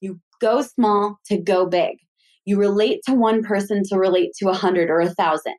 You 0.00 0.18
go 0.40 0.62
small 0.62 1.18
to 1.26 1.36
go 1.36 1.66
big. 1.66 1.98
You 2.46 2.58
relate 2.58 3.00
to 3.06 3.14
one 3.14 3.42
person 3.42 3.82
to 3.90 3.98
relate 3.98 4.30
to 4.38 4.48
a 4.48 4.54
hundred 4.54 4.88
or 4.88 5.00
a 5.00 5.12
thousand. 5.14 5.56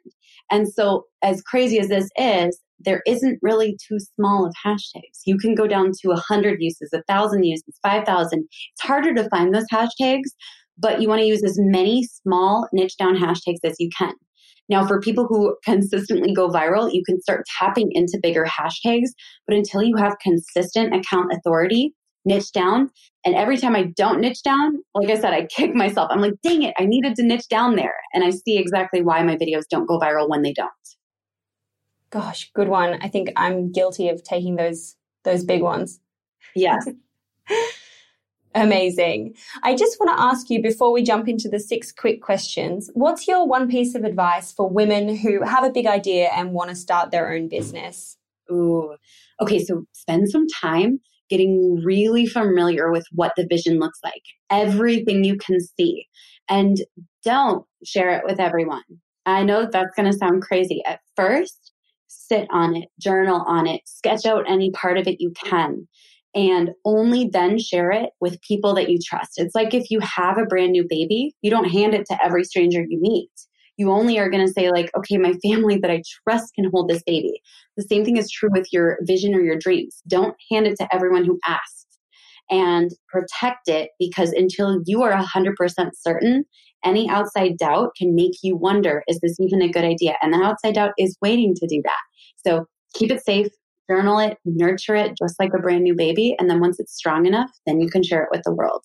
And 0.50 0.68
so, 0.68 1.04
as 1.22 1.42
crazy 1.42 1.80
as 1.80 1.90
this 1.90 2.10
is, 2.18 2.60
there 2.80 3.02
isn't 3.06 3.40
really 3.44 3.78
too 3.88 4.00
small 4.16 4.46
of 4.48 4.54
hashtags. 4.66 5.20
You 5.26 5.38
can 5.38 5.54
go 5.54 5.68
down 5.68 5.92
to 6.02 6.12
a 6.12 6.20
hundred 6.20 6.58
uses, 6.60 6.90
a 6.94 7.04
thousand 7.04 7.44
uses, 7.44 7.78
five 7.84 8.06
thousand. 8.06 8.48
It's 8.74 8.82
harder 8.82 9.14
to 9.14 9.30
find 9.30 9.54
those 9.54 9.66
hashtags, 9.72 10.30
but 10.78 11.02
you 11.02 11.08
want 11.08 11.22
to 11.22 11.28
use 11.28 11.44
as 11.44 11.58
many 11.60 12.04
small 12.04 12.68
niche 12.72 12.98
down 12.98 13.16
hashtags 13.16 13.60
as 13.64 13.76
you 13.80 13.90
can. 13.98 14.14
Now, 14.70 14.86
for 14.86 15.00
people 15.00 15.26
who 15.26 15.56
consistently 15.64 16.34
go 16.34 16.50
viral, 16.50 16.94
you 16.94 17.04
can 17.06 17.22
start 17.22 17.46
tapping 17.58 17.90
into 17.92 18.20
bigger 18.22 18.46
hashtags, 18.46 19.10
but 19.48 19.56
until 19.56 19.82
you 19.82 19.96
have 19.96 20.20
consistent 20.22 20.94
account 20.94 21.32
authority, 21.32 21.94
niche 22.26 22.52
down. 22.52 22.90
And 23.26 23.34
every 23.34 23.58
time 23.58 23.76
I 23.76 23.94
don't 23.96 24.20
niche 24.20 24.44
down, 24.44 24.78
like 24.94 25.10
I 25.10 25.20
said, 25.20 25.34
I 25.34 25.46
kick 25.46 25.74
myself. 25.74 26.10
I'm 26.12 26.22
like, 26.22 26.34
dang 26.44 26.64
it, 26.64 26.74
I 26.78 26.86
needed 26.86 27.16
to 27.16 27.24
niche 27.24 27.48
down 27.50 27.76
there. 27.76 27.96
And 28.14 28.24
I 28.24 28.32
see 28.32 28.58
exactly 28.58 29.02
why 29.02 29.24
my 29.24 29.38
videos 29.38 29.64
don't 29.70 29.88
go 29.88 30.00
viral 30.00 30.30
when 30.30 30.42
they 30.42 30.54
don't. 30.54 30.72
Gosh, 32.10 32.52
good 32.54 32.68
one. 32.68 33.00
I 33.02 33.10
think 33.10 33.30
I'm 33.36 33.72
guilty 33.72 34.10
of 34.10 34.24
taking 34.24 34.56
those 34.56 34.96
those 35.24 35.44
big 35.44 35.62
ones. 35.62 36.00
Yes. 36.56 36.88
Amazing. 38.58 39.36
I 39.62 39.76
just 39.76 40.00
want 40.00 40.18
to 40.18 40.24
ask 40.24 40.50
you 40.50 40.62
before 40.64 40.92
we 40.92 41.04
jump 41.04 41.28
into 41.28 41.48
the 41.48 41.60
six 41.60 41.92
quick 41.92 42.24
questions, 42.24 42.90
what's 42.96 43.28
your 43.28 43.48
one 43.48 43.70
piece 43.70 43.94
of 43.94 44.04
advice 44.04 44.52
for 44.52 44.68
women 44.68 45.16
who 45.16 45.44
have 45.44 45.64
a 45.64 45.70
big 45.70 45.86
idea 45.86 46.30
and 46.36 46.54
want 46.54 46.72
to 46.72 46.76
start 46.76 47.12
their 47.12 47.32
own 47.32 47.50
business? 47.50 48.18
Ooh. 48.52 48.96
Okay, 49.40 49.64
so 49.64 49.84
spend 49.94 50.30
some 50.30 50.48
time 50.48 51.00
getting 51.30 51.76
really 51.84 52.26
familiar 52.26 52.92
with 52.92 53.06
what 53.12 53.34
the 53.38 53.46
vision 53.46 53.78
looks 53.78 54.00
like, 54.04 54.24
everything 54.50 55.24
you 55.24 55.38
can 55.38 55.60
see, 55.60 56.08
and 56.50 56.78
don't 57.24 57.64
share 57.86 58.18
it 58.18 58.24
with 58.26 58.40
everyone. 58.40 58.82
I 59.28 59.44
know 59.44 59.68
that's 59.72 59.94
going 59.96 60.12
to 60.12 60.18
sound 60.18 60.42
crazy. 60.42 60.82
At 60.86 61.02
first, 61.16 61.74
sit 62.08 62.48
on 62.50 62.76
it, 62.76 62.90
journal 63.00 63.44
on 63.46 63.68
it, 63.68 63.82
sketch 63.86 64.26
out 64.26 64.50
any 64.50 64.72
part 64.72 64.98
of 64.98 65.06
it 65.08 65.22
you 65.22 65.32
can 65.32 65.88
and 66.38 66.70
only 66.86 67.28
then 67.34 67.58
share 67.58 67.92
it 67.92 68.12
with 68.22 68.40
people 68.42 68.76
that 68.76 68.92
you 68.92 69.00
trust. 69.04 69.34
It's 69.38 69.56
like 69.56 69.74
if 69.74 69.90
you 69.90 70.00
have 70.02 70.38
a 70.38 70.46
brand 70.46 70.72
new 70.72 70.86
baby, 70.88 71.36
you 71.42 71.50
don't 71.50 71.70
hand 71.70 71.96
it 71.96 72.06
to 72.12 72.24
every 72.24 72.44
stranger 72.44 72.86
you 72.88 73.00
meet. 73.02 73.32
You 73.76 73.92
only 73.92 74.20
are 74.20 74.30
going 74.30 74.46
to 74.46 74.54
say, 74.54 74.70
like, 74.70 74.92
okay, 74.96 75.18
my 75.18 75.34
family 75.44 75.80
that 75.80 75.90
I 75.90 76.04
trust 76.24 76.54
can 76.54 76.70
hold 76.72 76.90
this 76.90 77.02
baby. 77.08 77.42
The 77.76 77.84
same 77.84 78.06
thing 78.06 78.18
is 78.18 78.30
true 78.30 78.50
with 78.52 78.68
your 78.72 79.00
vision 79.02 79.34
or 79.34 79.42
your 79.42 79.58
dreams. 79.58 80.04
Don't 80.08 80.36
hand 80.52 80.68
it 80.68 80.78
to 80.80 80.88
everyone 80.94 81.26
who 81.26 81.40
asks 81.48 81.86
and 82.52 82.92
protect 83.10 83.68
it 83.68 83.90
because 84.00 84.32
until 84.32 84.80
you 84.86 85.02
are 85.02 85.12
100% 85.12 85.56
certain, 85.96 86.46
any 86.86 87.10
outside 87.10 87.58
doubt 87.58 87.94
can 87.98 88.14
make 88.14 88.34
you 88.44 88.56
wonder, 88.56 89.04
is 89.08 89.20
this 89.22 89.40
even 89.40 89.64
a 89.64 89.70
good 89.72 89.84
idea? 89.84 90.14
And 90.22 90.34
the 90.34 90.38
outside 90.38 90.76
doubt 90.76 90.92
is 91.00 91.18
waiting 91.20 91.56
to 91.56 91.68
do 91.68 91.82
that. 91.84 92.46
So 92.46 92.66
keep 92.94 93.12
it 93.12 93.26
safe, 93.26 93.48
journal 93.90 94.20
it, 94.20 94.38
nurture 94.46 94.96
it 94.96 95.18
just 95.18 95.40
like 95.40 95.52
a 95.54 95.60
brand 95.60 95.84
new 95.84 95.96
baby. 95.96 96.36
And 96.40 96.50
then 96.50 96.60
once 96.60 96.80
it's 96.80 96.96
strong 96.96 97.26
enough, 97.26 97.52
then 97.66 97.80
you 97.80 97.90
can 97.90 98.04
share 98.04 98.24
it 98.24 98.30
with 98.32 98.44
the 98.44 98.54
world. 98.54 98.84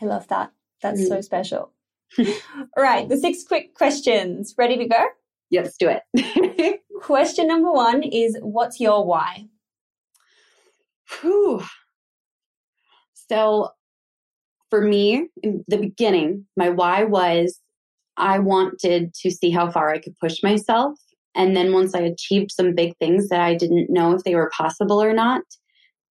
I 0.00 0.06
love 0.06 0.28
that. 0.28 0.52
That's 0.82 1.00
mm. 1.00 1.08
so 1.08 1.20
special. 1.20 1.72
All 2.18 2.82
right, 2.82 3.08
the 3.08 3.16
six 3.16 3.44
quick 3.46 3.74
questions. 3.74 4.54
Ready 4.58 4.76
to 4.78 4.86
go? 4.86 5.06
Yeah, 5.50 5.62
let's 5.62 5.76
do 5.76 5.88
it. 5.88 6.80
Question 7.02 7.48
number 7.48 7.70
one 7.70 8.02
is 8.02 8.36
What's 8.40 8.80
your 8.80 9.06
why? 9.06 9.46
Whew. 11.20 11.62
So, 13.14 13.70
for 14.70 14.82
me, 14.82 15.28
in 15.42 15.64
the 15.68 15.78
beginning, 15.78 16.46
my 16.56 16.70
why 16.70 17.04
was 17.04 17.60
I 18.16 18.38
wanted 18.38 19.14
to 19.14 19.30
see 19.30 19.50
how 19.50 19.70
far 19.70 19.90
I 19.90 19.98
could 19.98 20.16
push 20.18 20.42
myself 20.42 20.98
and 21.34 21.56
then 21.56 21.72
once 21.72 21.94
I 21.94 22.00
achieved 22.00 22.50
some 22.50 22.74
big 22.74 22.96
things 22.98 23.28
that 23.28 23.40
I 23.40 23.54
didn't 23.54 23.90
know 23.90 24.12
if 24.12 24.24
they 24.24 24.34
were 24.34 24.50
possible 24.56 25.02
or 25.02 25.12
not, 25.12 25.42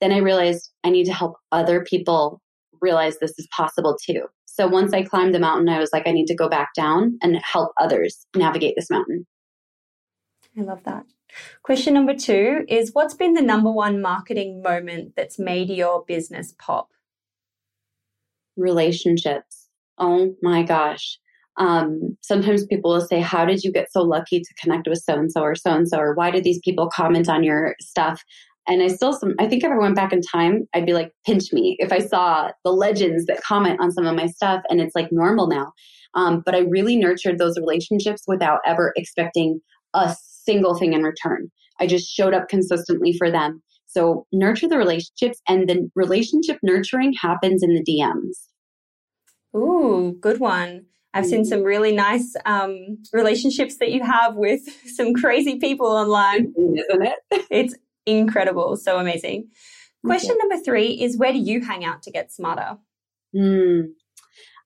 then 0.01 0.11
I 0.11 0.17
realized 0.17 0.71
I 0.83 0.89
need 0.89 1.05
to 1.05 1.13
help 1.13 1.35
other 1.51 1.83
people 1.83 2.41
realize 2.81 3.17
this 3.17 3.37
is 3.37 3.47
possible 3.55 3.97
too. 4.03 4.23
So 4.45 4.67
once 4.67 4.93
I 4.93 5.03
climbed 5.03 5.35
the 5.35 5.39
mountain, 5.39 5.69
I 5.69 5.79
was 5.79 5.91
like, 5.93 6.07
I 6.07 6.11
need 6.11 6.27
to 6.27 6.35
go 6.35 6.49
back 6.49 6.69
down 6.75 7.17
and 7.21 7.37
help 7.43 7.71
others 7.79 8.25
navigate 8.35 8.75
this 8.75 8.89
mountain. 8.89 9.25
I 10.57 10.61
love 10.61 10.83
that. 10.85 11.05
Question 11.63 11.93
number 11.93 12.15
two 12.15 12.65
is 12.67 12.91
What's 12.93 13.13
been 13.13 13.33
the 13.33 13.41
number 13.41 13.71
one 13.71 14.01
marketing 14.01 14.61
moment 14.61 15.13
that's 15.15 15.37
made 15.37 15.69
your 15.69 16.03
business 16.05 16.55
pop? 16.57 16.89
Relationships. 18.57 19.69
Oh 19.97 20.35
my 20.41 20.63
gosh. 20.63 21.19
Um, 21.57 22.17
sometimes 22.21 22.65
people 22.65 22.91
will 22.91 23.05
say, 23.05 23.19
How 23.19 23.45
did 23.45 23.63
you 23.63 23.71
get 23.71 23.91
so 23.91 24.01
lucky 24.01 24.39
to 24.39 24.53
connect 24.61 24.87
with 24.87 24.99
so 24.99 25.13
and 25.15 25.31
so 25.31 25.41
or 25.41 25.55
so 25.55 25.71
and 25.71 25.87
so? 25.87 25.97
Or 25.97 26.13
why 26.13 26.31
did 26.31 26.43
these 26.43 26.59
people 26.63 26.89
comment 26.93 27.29
on 27.29 27.43
your 27.43 27.75
stuff? 27.81 28.23
And 28.67 28.83
I 28.83 28.87
still, 28.87 29.13
some, 29.13 29.33
I 29.39 29.47
think 29.47 29.63
if 29.63 29.71
I 29.71 29.77
went 29.77 29.95
back 29.95 30.13
in 30.13 30.21
time, 30.21 30.67
I'd 30.75 30.85
be 30.85 30.93
like, 30.93 31.11
pinch 31.25 31.51
me 31.51 31.75
if 31.79 31.91
I 31.91 31.99
saw 31.99 32.51
the 32.63 32.71
legends 32.71 33.25
that 33.25 33.41
comment 33.41 33.81
on 33.81 33.91
some 33.91 34.05
of 34.05 34.15
my 34.15 34.27
stuff 34.27 34.61
and 34.69 34.79
it's 34.79 34.95
like 34.95 35.11
normal 35.11 35.47
now. 35.47 35.73
Um, 36.13 36.43
but 36.45 36.55
I 36.55 36.59
really 36.59 36.95
nurtured 36.95 37.39
those 37.39 37.57
relationships 37.57 38.23
without 38.27 38.59
ever 38.65 38.93
expecting 38.95 39.59
a 39.95 40.15
single 40.21 40.75
thing 40.75 40.93
in 40.93 41.01
return. 41.01 41.49
I 41.79 41.87
just 41.87 42.09
showed 42.11 42.33
up 42.33 42.47
consistently 42.47 43.13
for 43.17 43.31
them. 43.31 43.63
So 43.87 44.27
nurture 44.31 44.67
the 44.67 44.77
relationships 44.77 45.41
and 45.47 45.67
the 45.67 45.89
relationship 45.95 46.59
nurturing 46.61 47.13
happens 47.19 47.63
in 47.63 47.73
the 47.73 47.83
DMs. 47.83 48.45
Ooh, 49.55 50.15
good 50.21 50.39
one. 50.39 50.85
I've 51.13 51.25
seen 51.25 51.43
some 51.43 51.63
really 51.63 51.91
nice 51.91 52.35
um, 52.45 52.97
relationships 53.13 53.77
that 53.77 53.91
you 53.91 54.03
have 54.03 54.35
with 54.35 54.61
some 54.85 55.13
crazy 55.13 55.57
people 55.57 55.87
online. 55.87 56.53
Isn't 56.57 57.05
it? 57.05 57.19
It's 57.49 57.75
incredible. 58.05 58.77
So 58.77 58.97
amazing. 58.97 59.49
Question 60.05 60.31
okay. 60.31 60.39
number 60.39 60.63
three 60.63 60.91
is 61.01 61.17
where 61.17 61.33
do 61.33 61.39
you 61.39 61.61
hang 61.61 61.83
out 61.83 62.03
to 62.03 62.11
get 62.11 62.31
smarter? 62.31 62.77
Mm. 63.35 63.89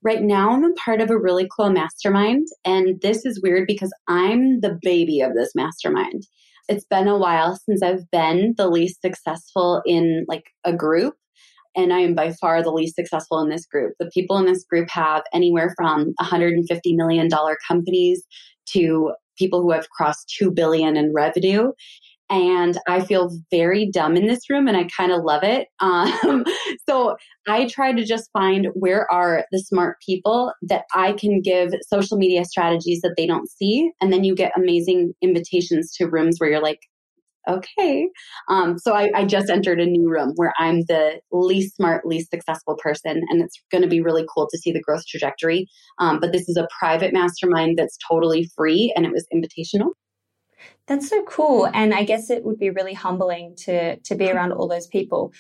Right 0.04 0.22
now, 0.22 0.52
I'm 0.52 0.64
a 0.64 0.74
part 0.74 1.02
of 1.02 1.10
a 1.10 1.18
really 1.18 1.48
cool 1.56 1.70
mastermind. 1.70 2.48
And 2.66 3.02
this 3.02 3.26
is 3.26 3.42
weird 3.42 3.66
because 3.68 3.92
I'm 4.08 4.60
the 4.60 4.78
baby 4.82 5.22
of 5.22 5.34
this 5.34 5.56
mastermind. 5.56 6.24
It's 6.70 6.86
been 6.86 7.08
a 7.08 7.18
while 7.18 7.58
since 7.66 7.82
I've 7.82 8.10
been 8.12 8.54
the 8.58 8.70
least 8.70 9.02
successful 9.02 9.82
in 9.86 10.26
like 10.28 10.46
a 10.64 10.74
group. 10.74 11.16
And 11.76 11.94
I 11.94 12.00
am 12.00 12.16
by 12.16 12.34
far 12.34 12.62
the 12.62 12.72
least 12.72 12.96
successful 12.96 13.40
in 13.40 13.50
this 13.50 13.66
group. 13.66 13.94
The 14.00 14.10
people 14.14 14.38
in 14.38 14.46
this 14.46 14.64
group 14.64 14.90
have 14.90 15.24
anywhere 15.34 15.74
from 15.76 16.14
$150 16.22 16.62
million 16.96 17.30
companies 17.68 18.24
to 18.68 19.14
people 19.38 19.62
who 19.62 19.72
have 19.72 19.90
crossed 19.90 20.34
2 20.38 20.52
billion 20.52 20.96
in 20.96 21.14
revenue 21.14 21.72
and 22.34 22.80
I 22.88 23.02
feel 23.02 23.32
very 23.52 23.90
dumb 23.92 24.16
in 24.16 24.26
this 24.28 24.50
room 24.50 24.68
and 24.68 24.76
I 24.76 24.86
kind 24.86 25.12
of 25.12 25.24
love 25.24 25.44
it. 25.44 25.68
Um, 25.84 26.46
so 26.88 27.18
I 27.48 27.68
try 27.68 27.92
to 27.92 28.06
just 28.06 28.30
find 28.32 28.68
where 28.74 29.12
are 29.12 29.46
the 29.52 29.60
smart 29.60 29.98
people 30.06 30.54
that 30.62 30.86
I 30.96 31.12
can 31.12 31.42
give 31.42 31.74
social 31.82 32.18
media 32.18 32.46
strategies 32.46 33.02
that 33.02 33.16
they 33.18 33.28
don't 33.28 33.50
see. 33.50 33.92
And 34.00 34.14
then 34.14 34.24
you 34.24 34.34
get 34.34 34.54
amazing 34.56 35.14
invitations 35.22 35.92
to 35.98 36.08
rooms 36.08 36.40
where 36.40 36.50
you're 36.50 36.62
like, 36.62 36.80
okay. 37.48 38.10
Um, 38.50 38.78
so 38.78 38.94
I, 38.94 39.10
I, 39.16 39.26
just 39.26 39.50
entered 39.50 39.80
a 39.80 39.86
new 39.86 40.10
room 40.10 40.34
where 40.36 40.54
I'm 40.58 40.82
the 40.88 41.20
least 41.32 41.76
smart, 41.76 42.06
least 42.06 42.30
successful 42.30 42.76
person, 42.78 43.22
and 43.30 43.42
it's 43.42 43.62
going 43.72 43.82
to 43.82 43.88
be 43.88 44.02
really 44.02 44.26
cool 44.34 44.48
to 44.50 44.58
see 44.58 44.72
the 44.72 44.82
growth 44.82 45.06
trajectory. 45.08 45.68
Um, 46.00 46.20
but 46.20 46.32
this 46.32 46.48
is 46.50 46.58
a 46.58 46.68
private 46.80 47.14
mastermind 47.14 47.78
that's 47.78 47.98
totally 48.08 48.50
free, 48.56 48.94
and 48.96 49.06
it 49.06 49.12
was 49.12 49.26
invitational. 49.34 49.92
That's 50.88 51.10
so 51.10 51.24
cool. 51.24 51.70
And 51.74 51.94
I 51.94 52.04
guess 52.04 52.30
it 52.30 52.44
would 52.44 52.60
be 52.60 52.70
really 52.70 52.94
humbling 52.94 53.56
to 53.60 53.98
to 53.98 54.16
be 54.16 54.30
around 54.30 54.52
all 54.52 54.68
those 54.68 54.88
people. 54.88 55.34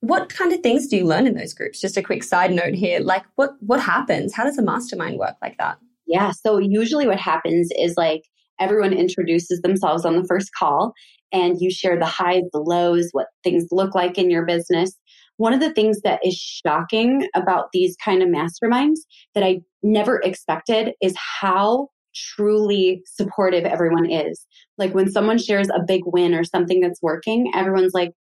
What 0.00 0.28
kind 0.28 0.52
of 0.52 0.60
things 0.60 0.86
do 0.86 0.96
you 0.96 1.04
learn 1.04 1.26
in 1.26 1.34
those 1.34 1.54
groups? 1.54 1.80
Just 1.80 1.96
a 1.96 2.02
quick 2.02 2.22
side 2.22 2.52
note 2.52 2.74
here. 2.74 3.00
Like 3.00 3.24
what 3.36 3.52
what 3.60 3.80
happens? 3.80 4.34
How 4.34 4.44
does 4.44 4.58
a 4.58 4.62
mastermind 4.62 5.18
work 5.18 5.36
like 5.42 5.56
that? 5.58 5.78
Yeah. 6.06 6.32
So 6.32 6.58
usually 6.58 7.06
what 7.06 7.18
happens 7.18 7.70
is 7.76 7.96
like 7.96 8.24
everyone 8.60 8.92
introduces 8.92 9.60
themselves 9.60 10.04
on 10.04 10.16
the 10.16 10.26
first 10.26 10.50
call 10.58 10.92
and 11.32 11.60
you 11.60 11.70
share 11.70 11.98
the 11.98 12.06
highs, 12.06 12.44
the 12.52 12.60
lows, 12.60 13.08
what 13.12 13.26
things 13.44 13.66
look 13.70 13.94
like 13.94 14.18
in 14.18 14.30
your 14.30 14.44
business. 14.46 14.96
One 15.36 15.52
of 15.52 15.60
the 15.60 15.72
things 15.72 16.00
that 16.02 16.20
is 16.24 16.34
shocking 16.34 17.28
about 17.34 17.66
these 17.72 17.96
kind 18.04 18.22
of 18.22 18.28
masterminds 18.28 19.00
that 19.34 19.44
I 19.44 19.60
never 19.82 20.20
expected 20.20 20.94
is 21.00 21.14
how 21.16 21.88
truly 22.14 23.02
supportive 23.04 23.64
everyone 23.64 24.10
is. 24.10 24.44
Like 24.78 24.94
when 24.94 25.10
someone 25.10 25.38
shares 25.38 25.68
a 25.68 25.82
big 25.86 26.02
win 26.06 26.34
or 26.34 26.44
something 26.44 26.80
that's 26.80 27.02
working, 27.02 27.52
everyone's 27.54 27.94
like, 27.94 28.12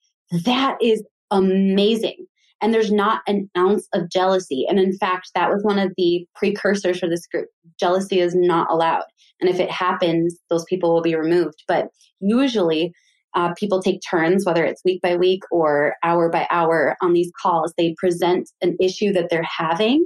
that 0.43 0.77
is 0.81 1.03
amazing. 1.31 2.27
And 2.61 2.73
there's 2.73 2.91
not 2.91 3.21
an 3.27 3.49
ounce 3.57 3.87
of 3.93 4.09
jealousy. 4.09 4.65
And 4.67 4.79
in 4.79 4.97
fact, 4.97 5.31
that 5.35 5.49
was 5.49 5.63
one 5.63 5.79
of 5.79 5.93
the 5.97 6.25
precursors 6.35 6.99
for 6.99 7.07
this 7.07 7.25
group. 7.27 7.47
Jealousy 7.79 8.19
is 8.19 8.35
not 8.35 8.67
allowed. 8.69 9.03
And 9.39 9.49
if 9.49 9.59
it 9.59 9.69
happens, 9.69 10.37
those 10.49 10.65
people 10.65 10.93
will 10.93 11.01
be 11.01 11.15
removed. 11.15 11.63
But 11.67 11.89
usually, 12.19 12.93
uh, 13.35 13.53
people 13.53 13.81
take 13.81 13.99
turns, 14.09 14.45
whether 14.45 14.65
it's 14.65 14.83
week 14.83 15.01
by 15.01 15.15
week 15.15 15.43
or 15.51 15.95
hour 16.03 16.29
by 16.29 16.47
hour 16.49 16.95
on 17.01 17.13
these 17.13 17.31
calls. 17.39 17.73
They 17.77 17.93
present 17.99 18.49
an 18.61 18.75
issue 18.79 19.13
that 19.13 19.29
they're 19.29 19.43
having 19.43 20.05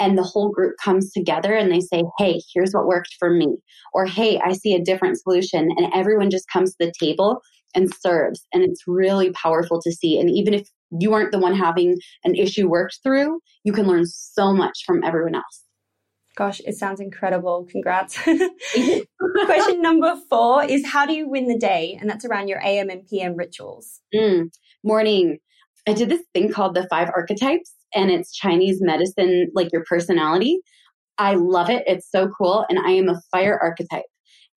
and 0.00 0.18
the 0.18 0.22
whole 0.22 0.50
group 0.50 0.74
comes 0.82 1.12
together 1.12 1.54
and 1.54 1.70
they 1.70 1.80
say, 1.80 2.02
Hey, 2.18 2.40
here's 2.52 2.72
what 2.72 2.86
worked 2.86 3.14
for 3.18 3.30
me. 3.30 3.56
Or, 3.92 4.06
Hey, 4.06 4.40
I 4.44 4.52
see 4.52 4.74
a 4.74 4.82
different 4.82 5.20
solution. 5.20 5.70
And 5.76 5.92
everyone 5.94 6.30
just 6.30 6.48
comes 6.52 6.70
to 6.72 6.86
the 6.86 6.92
table 6.98 7.40
and 7.74 7.92
serves. 7.94 8.46
And 8.52 8.62
it's 8.62 8.82
really 8.86 9.30
powerful 9.32 9.80
to 9.82 9.92
see. 9.92 10.18
And 10.18 10.30
even 10.30 10.54
if 10.54 10.68
you 10.90 11.12
aren't 11.12 11.32
the 11.32 11.38
one 11.38 11.54
having 11.54 11.96
an 12.24 12.34
issue 12.34 12.68
worked 12.68 12.98
through, 13.02 13.40
you 13.64 13.72
can 13.72 13.86
learn 13.86 14.06
so 14.06 14.52
much 14.52 14.80
from 14.86 15.02
everyone 15.04 15.34
else. 15.34 15.62
Gosh, 16.36 16.60
it 16.66 16.76
sounds 16.76 17.00
incredible. 17.00 17.66
Congrats. 17.70 18.18
Question 18.24 19.82
number 19.82 20.16
four 20.28 20.64
is 20.64 20.84
How 20.84 21.06
do 21.06 21.14
you 21.14 21.28
win 21.28 21.46
the 21.46 21.58
day? 21.58 21.96
And 22.00 22.10
that's 22.10 22.24
around 22.24 22.48
your 22.48 22.60
AM 22.64 22.90
and 22.90 23.06
PM 23.06 23.36
rituals. 23.36 24.00
Mm, 24.14 24.50
morning. 24.82 25.38
I 25.86 25.92
did 25.92 26.08
this 26.08 26.22
thing 26.32 26.50
called 26.50 26.74
the 26.74 26.88
five 26.88 27.10
archetypes 27.14 27.72
and 27.94 28.10
it's 28.10 28.32
Chinese 28.32 28.78
medicine, 28.80 29.50
like 29.54 29.70
your 29.72 29.84
personality. 29.84 30.58
I 31.18 31.34
love 31.34 31.70
it. 31.70 31.84
It's 31.86 32.10
so 32.10 32.28
cool. 32.28 32.64
And 32.68 32.78
I 32.78 32.90
am 32.92 33.08
a 33.08 33.20
fire 33.30 33.58
archetype. 33.60 34.06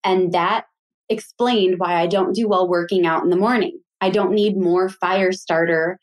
And 0.02 0.32
that 0.32 0.64
explained 1.08 1.76
why 1.78 2.00
I 2.00 2.06
don't 2.06 2.34
do 2.34 2.48
well 2.48 2.68
working 2.68 3.06
out 3.06 3.22
in 3.22 3.30
the 3.30 3.36
morning. 3.36 3.78
I 4.00 4.10
don't 4.10 4.32
need 4.32 4.56
more 4.56 4.88
fire 4.88 5.32
starter 5.32 5.98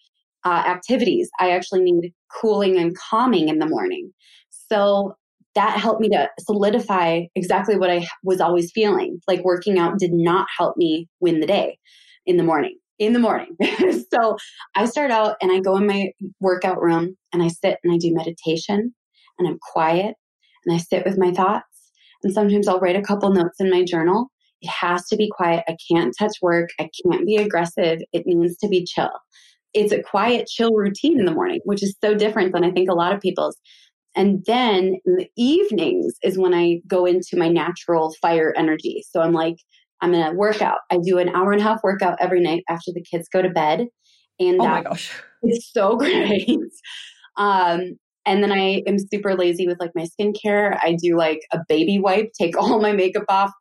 uh, 0.45 0.63
activities. 0.65 1.29
I 1.39 1.51
actually 1.51 1.81
need 1.81 2.13
cooling 2.31 2.77
and 2.77 2.95
calming 2.97 3.49
in 3.49 3.59
the 3.59 3.67
morning. 3.67 4.11
So 4.69 5.15
that 5.55 5.79
helped 5.79 6.01
me 6.01 6.09
to 6.09 6.29
solidify 6.39 7.23
exactly 7.35 7.77
what 7.77 7.89
I 7.89 8.05
was 8.23 8.41
always 8.41 8.71
feeling. 8.73 9.19
Like 9.27 9.43
working 9.43 9.79
out 9.79 9.97
did 9.97 10.11
not 10.13 10.47
help 10.55 10.77
me 10.77 11.07
win 11.19 11.39
the 11.39 11.47
day 11.47 11.77
in 12.25 12.37
the 12.37 12.43
morning 12.43 12.77
in 12.99 13.13
the 13.13 13.19
morning. 13.19 13.55
so 14.13 14.37
I 14.75 14.85
start 14.85 15.11
out 15.11 15.35
and 15.41 15.51
I 15.51 15.59
go 15.59 15.75
in 15.77 15.87
my 15.87 16.11
workout 16.39 16.81
room 16.81 17.15
and 17.33 17.43
I 17.43 17.49
sit 17.49 17.77
and 17.83 17.93
I 17.93 17.97
do 17.97 18.13
meditation 18.13 18.93
and 19.37 19.47
I'm 19.47 19.59
quiet 19.73 20.15
and 20.65 20.75
I 20.75 20.77
sit 20.77 21.05
with 21.05 21.17
my 21.17 21.31
thoughts. 21.31 21.65
And 22.23 22.33
sometimes 22.33 22.67
I'll 22.67 22.79
write 22.79 22.95
a 22.95 23.01
couple 23.01 23.31
notes 23.31 23.59
in 23.59 23.69
my 23.69 23.83
journal. 23.83 24.27
It 24.61 24.69
has 24.69 25.05
to 25.07 25.17
be 25.17 25.29
quiet. 25.29 25.63
I 25.67 25.75
can't 25.91 26.15
touch 26.17 26.33
work. 26.41 26.69
I 26.79 26.89
can't 27.03 27.25
be 27.25 27.35
aggressive. 27.35 27.99
It 28.13 28.23
needs 28.25 28.57
to 28.57 28.67
be 28.67 28.85
chill. 28.85 29.11
It's 29.73 29.91
a 29.91 30.01
quiet, 30.01 30.47
chill 30.47 30.71
routine 30.71 31.19
in 31.19 31.25
the 31.25 31.33
morning, 31.33 31.59
which 31.65 31.83
is 31.83 31.95
so 32.01 32.15
different 32.15 32.53
than 32.53 32.63
I 32.63 32.71
think 32.71 32.89
a 32.89 32.95
lot 32.95 33.13
of 33.13 33.19
people's. 33.19 33.57
And 34.15 34.43
then 34.45 34.97
in 35.05 35.15
the 35.17 35.29
evenings 35.35 36.13
is 36.23 36.37
when 36.37 36.53
I 36.53 36.79
go 36.87 37.05
into 37.05 37.37
my 37.37 37.49
natural 37.49 38.13
fire 38.21 38.53
energy. 38.55 39.03
So 39.09 39.21
I'm 39.21 39.33
like, 39.33 39.57
I'm 40.01 40.11
going 40.11 40.25
to 40.25 40.35
work 40.35 40.61
out. 40.61 40.79
I 40.89 40.97
do 41.03 41.17
an 41.17 41.29
hour 41.29 41.51
and 41.51 41.61
a 41.61 41.63
half 41.63 41.83
workout 41.83 42.17
every 42.19 42.41
night 42.41 42.63
after 42.69 42.91
the 42.93 43.03
kids 43.03 43.27
go 43.31 43.41
to 43.41 43.49
bed. 43.49 43.87
And 44.39 44.59
oh 44.59 44.67
my 44.67 44.83
gosh, 44.83 45.11
it's 45.41 45.71
so 45.71 45.97
great. 45.97 46.49
um, 47.37 47.97
and 48.25 48.41
then 48.41 48.51
I 48.51 48.81
am 48.87 48.97
super 48.99 49.35
lazy 49.35 49.67
with 49.67 49.79
like 49.79 49.91
my 49.95 50.07
skincare. 50.19 50.77
I 50.81 50.97
do 50.99 51.15
like 51.15 51.41
a 51.53 51.59
baby 51.67 51.99
wipe, 51.99 52.31
take 52.39 52.57
all 52.61 52.79
my 52.79 52.91
makeup 52.91 53.25
off, 53.29 53.51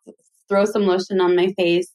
throw 0.49 0.65
some 0.65 0.87
lotion 0.87 1.21
on 1.21 1.37
my 1.37 1.53
face, 1.57 1.91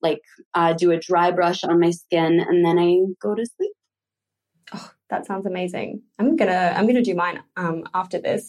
like 0.00 0.20
uh, 0.54 0.72
do 0.72 0.90
a 0.90 0.98
dry 0.98 1.30
brush 1.30 1.64
on 1.64 1.80
my 1.80 1.90
skin, 1.90 2.40
and 2.40 2.64
then 2.64 2.78
I 2.78 2.98
go 3.20 3.34
to 3.34 3.46
sleep. 3.56 3.72
Oh, 4.74 4.90
that 5.12 5.26
sounds 5.26 5.44
amazing. 5.44 6.00
I'm 6.18 6.36
gonna 6.36 6.72
I'm 6.74 6.86
gonna 6.86 7.02
do 7.02 7.14
mine 7.14 7.42
um, 7.58 7.84
after 7.92 8.18
this. 8.18 8.48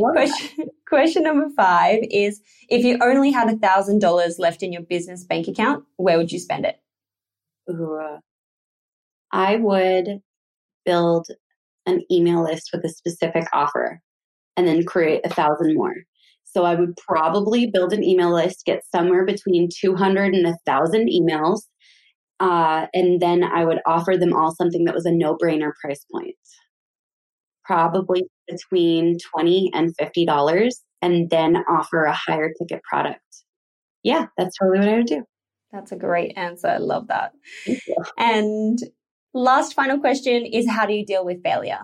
question, 0.00 0.68
question 0.88 1.22
number 1.22 1.48
five 1.56 2.00
is: 2.10 2.40
If 2.68 2.84
you 2.84 2.98
only 3.00 3.30
had 3.30 3.48
a 3.48 3.56
thousand 3.56 4.00
dollars 4.00 4.40
left 4.40 4.64
in 4.64 4.72
your 4.72 4.82
business 4.82 5.22
bank 5.22 5.46
account, 5.46 5.84
where 5.96 6.18
would 6.18 6.32
you 6.32 6.40
spend 6.40 6.66
it? 6.66 6.80
Ooh, 7.70 8.18
I 9.30 9.54
would 9.54 10.20
build 10.84 11.28
an 11.86 12.02
email 12.10 12.42
list 12.42 12.70
with 12.72 12.84
a 12.84 12.88
specific 12.88 13.46
offer, 13.52 14.02
and 14.56 14.66
then 14.66 14.84
create 14.84 15.24
a 15.24 15.30
thousand 15.30 15.76
more. 15.76 15.94
So 16.42 16.64
I 16.64 16.74
would 16.74 16.96
probably 16.96 17.68
build 17.68 17.92
an 17.92 18.02
email 18.02 18.34
list, 18.34 18.66
get 18.66 18.82
somewhere 18.92 19.24
between 19.24 19.68
200 19.72 20.34
and 20.34 20.44
1,000 20.44 21.08
emails, 21.08 21.62
uh, 22.40 22.86
and 22.92 23.20
then 23.20 23.44
I 23.44 23.64
would 23.64 23.80
offer 23.86 24.16
them 24.16 24.34
all 24.34 24.54
something 24.54 24.84
that 24.84 24.94
was 24.94 25.06
a 25.06 25.12
no 25.12 25.36
brainer 25.36 25.72
price 25.80 26.04
point, 26.12 26.36
probably 27.64 28.24
between 28.48 29.18
20 29.32 29.70
and 29.74 29.94
$50, 29.96 30.70
and 31.02 31.30
then 31.30 31.56
offer 31.68 32.04
a 32.04 32.12
higher 32.12 32.50
ticket 32.58 32.82
product. 32.82 33.20
yeah, 34.02 34.26
that's 34.36 34.56
totally 34.58 34.80
what 34.80 34.88
I 34.88 34.96
would 34.96 35.06
do. 35.06 35.24
That's 35.72 35.92
a 35.92 35.96
great 35.96 36.34
answer. 36.36 36.68
I 36.68 36.76
love 36.76 37.08
that. 37.08 37.32
And 38.16 38.78
last 39.32 39.74
final 39.74 39.98
question 39.98 40.46
is 40.46 40.68
how 40.68 40.86
do 40.86 40.92
you 40.92 41.04
deal 41.04 41.24
with 41.24 41.42
failure? 41.42 41.80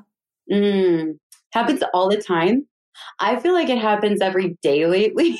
Mm, 0.50 1.18
happens 1.52 1.82
all 1.92 2.08
the 2.08 2.22
time. 2.22 2.66
I 3.18 3.36
feel 3.36 3.52
like 3.52 3.68
it 3.68 3.78
happens 3.78 4.20
every 4.20 4.56
day 4.62 4.86
lately. 4.86 5.36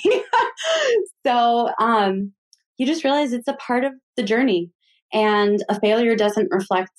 so 1.27 1.71
um, 1.79 2.33
you 2.79 2.87
just 2.87 3.05
realize 3.05 3.33
it's 3.33 3.49
a 3.49 3.55
part 3.55 3.85
of 3.85 3.93
the 4.17 4.23
journey. 4.23 4.71
And 5.13 5.63
a 5.69 5.79
failure 5.81 6.17
doesn't 6.17 6.51
reflect 6.51 6.93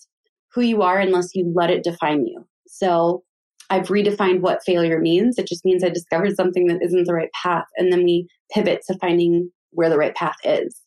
who 0.53 0.61
you 0.61 0.81
are 0.81 0.99
unless 0.99 1.33
you 1.33 1.51
let 1.55 1.69
it 1.69 1.83
define 1.83 2.25
you. 2.25 2.45
So 2.67 3.23
I've 3.69 3.87
redefined 3.87 4.41
what 4.41 4.63
failure 4.65 4.99
means. 4.99 5.37
It 5.37 5.47
just 5.47 5.63
means 5.63 5.83
I 5.83 5.89
discovered 5.89 6.35
something 6.35 6.67
that 6.67 6.81
isn't 6.83 7.05
the 7.05 7.13
right 7.13 7.31
path. 7.41 7.65
And 7.77 7.91
then 7.91 8.03
we 8.03 8.27
pivot 8.53 8.81
to 8.87 8.97
finding 8.97 9.49
where 9.71 9.89
the 9.89 9.97
right 9.97 10.13
path 10.13 10.35
is. 10.43 10.81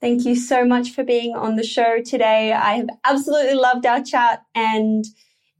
Thank 0.00 0.24
you 0.24 0.34
so 0.34 0.64
much 0.64 0.90
for 0.90 1.04
being 1.04 1.34
on 1.34 1.56
the 1.56 1.62
show 1.62 2.02
today. 2.02 2.52
I 2.52 2.74
have 2.74 2.88
absolutely 3.04 3.54
loved 3.54 3.84
our 3.84 4.02
chat. 4.02 4.42
And 4.54 5.04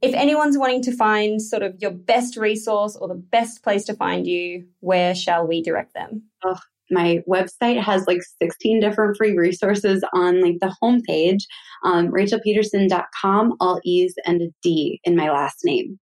if 0.01 0.15
anyone's 0.15 0.57
wanting 0.57 0.81
to 0.83 0.95
find 0.95 1.39
sort 1.41 1.61
of 1.61 1.75
your 1.79 1.91
best 1.91 2.37
resource 2.37 2.95
or 2.95 3.07
the 3.07 3.13
best 3.13 3.63
place 3.63 3.85
to 3.85 3.93
find 3.93 4.25
you, 4.25 4.65
where 4.79 5.13
shall 5.13 5.45
we 5.45 5.61
direct 5.61 5.93
them? 5.93 6.23
Oh, 6.43 6.57
my 6.91 7.23
website 7.27 7.81
has 7.81 8.05
like 8.07 8.21
16 8.41 8.79
different 8.79 9.17
free 9.17 9.35
resources 9.35 10.03
on 10.13 10.41
like 10.41 10.59
the 10.59 10.75
homepage, 10.81 11.43
um, 11.83 12.09
rachelpedersen.com, 12.09 13.55
all 13.59 13.79
E's 13.83 14.13
and 14.25 14.41
a 14.41 14.47
D 14.61 14.99
in 15.03 15.15
my 15.15 15.29
last 15.29 15.59
name. 15.63 15.99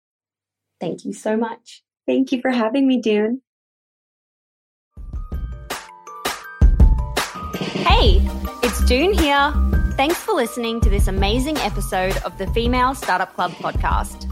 Thank 0.79 1.05
you 1.05 1.13
so 1.13 1.35
much. 1.35 1.83
Thank 2.05 2.31
you 2.31 2.41
for 2.41 2.51
having 2.51 2.87
me, 2.87 3.01
Doone. 3.01 3.41
Hey, 7.53 8.21
it's 8.63 8.85
Doone 8.85 9.13
here. 9.13 9.53
Thanks 9.97 10.17
for 10.17 10.33
listening 10.33 10.79
to 10.81 10.89
this 10.89 11.07
amazing 11.07 11.57
episode 11.57 12.15
of 12.17 12.37
the 12.37 12.47
Female 12.47 12.93
Startup 12.93 13.33
Club 13.33 13.51
podcast. 13.53 14.31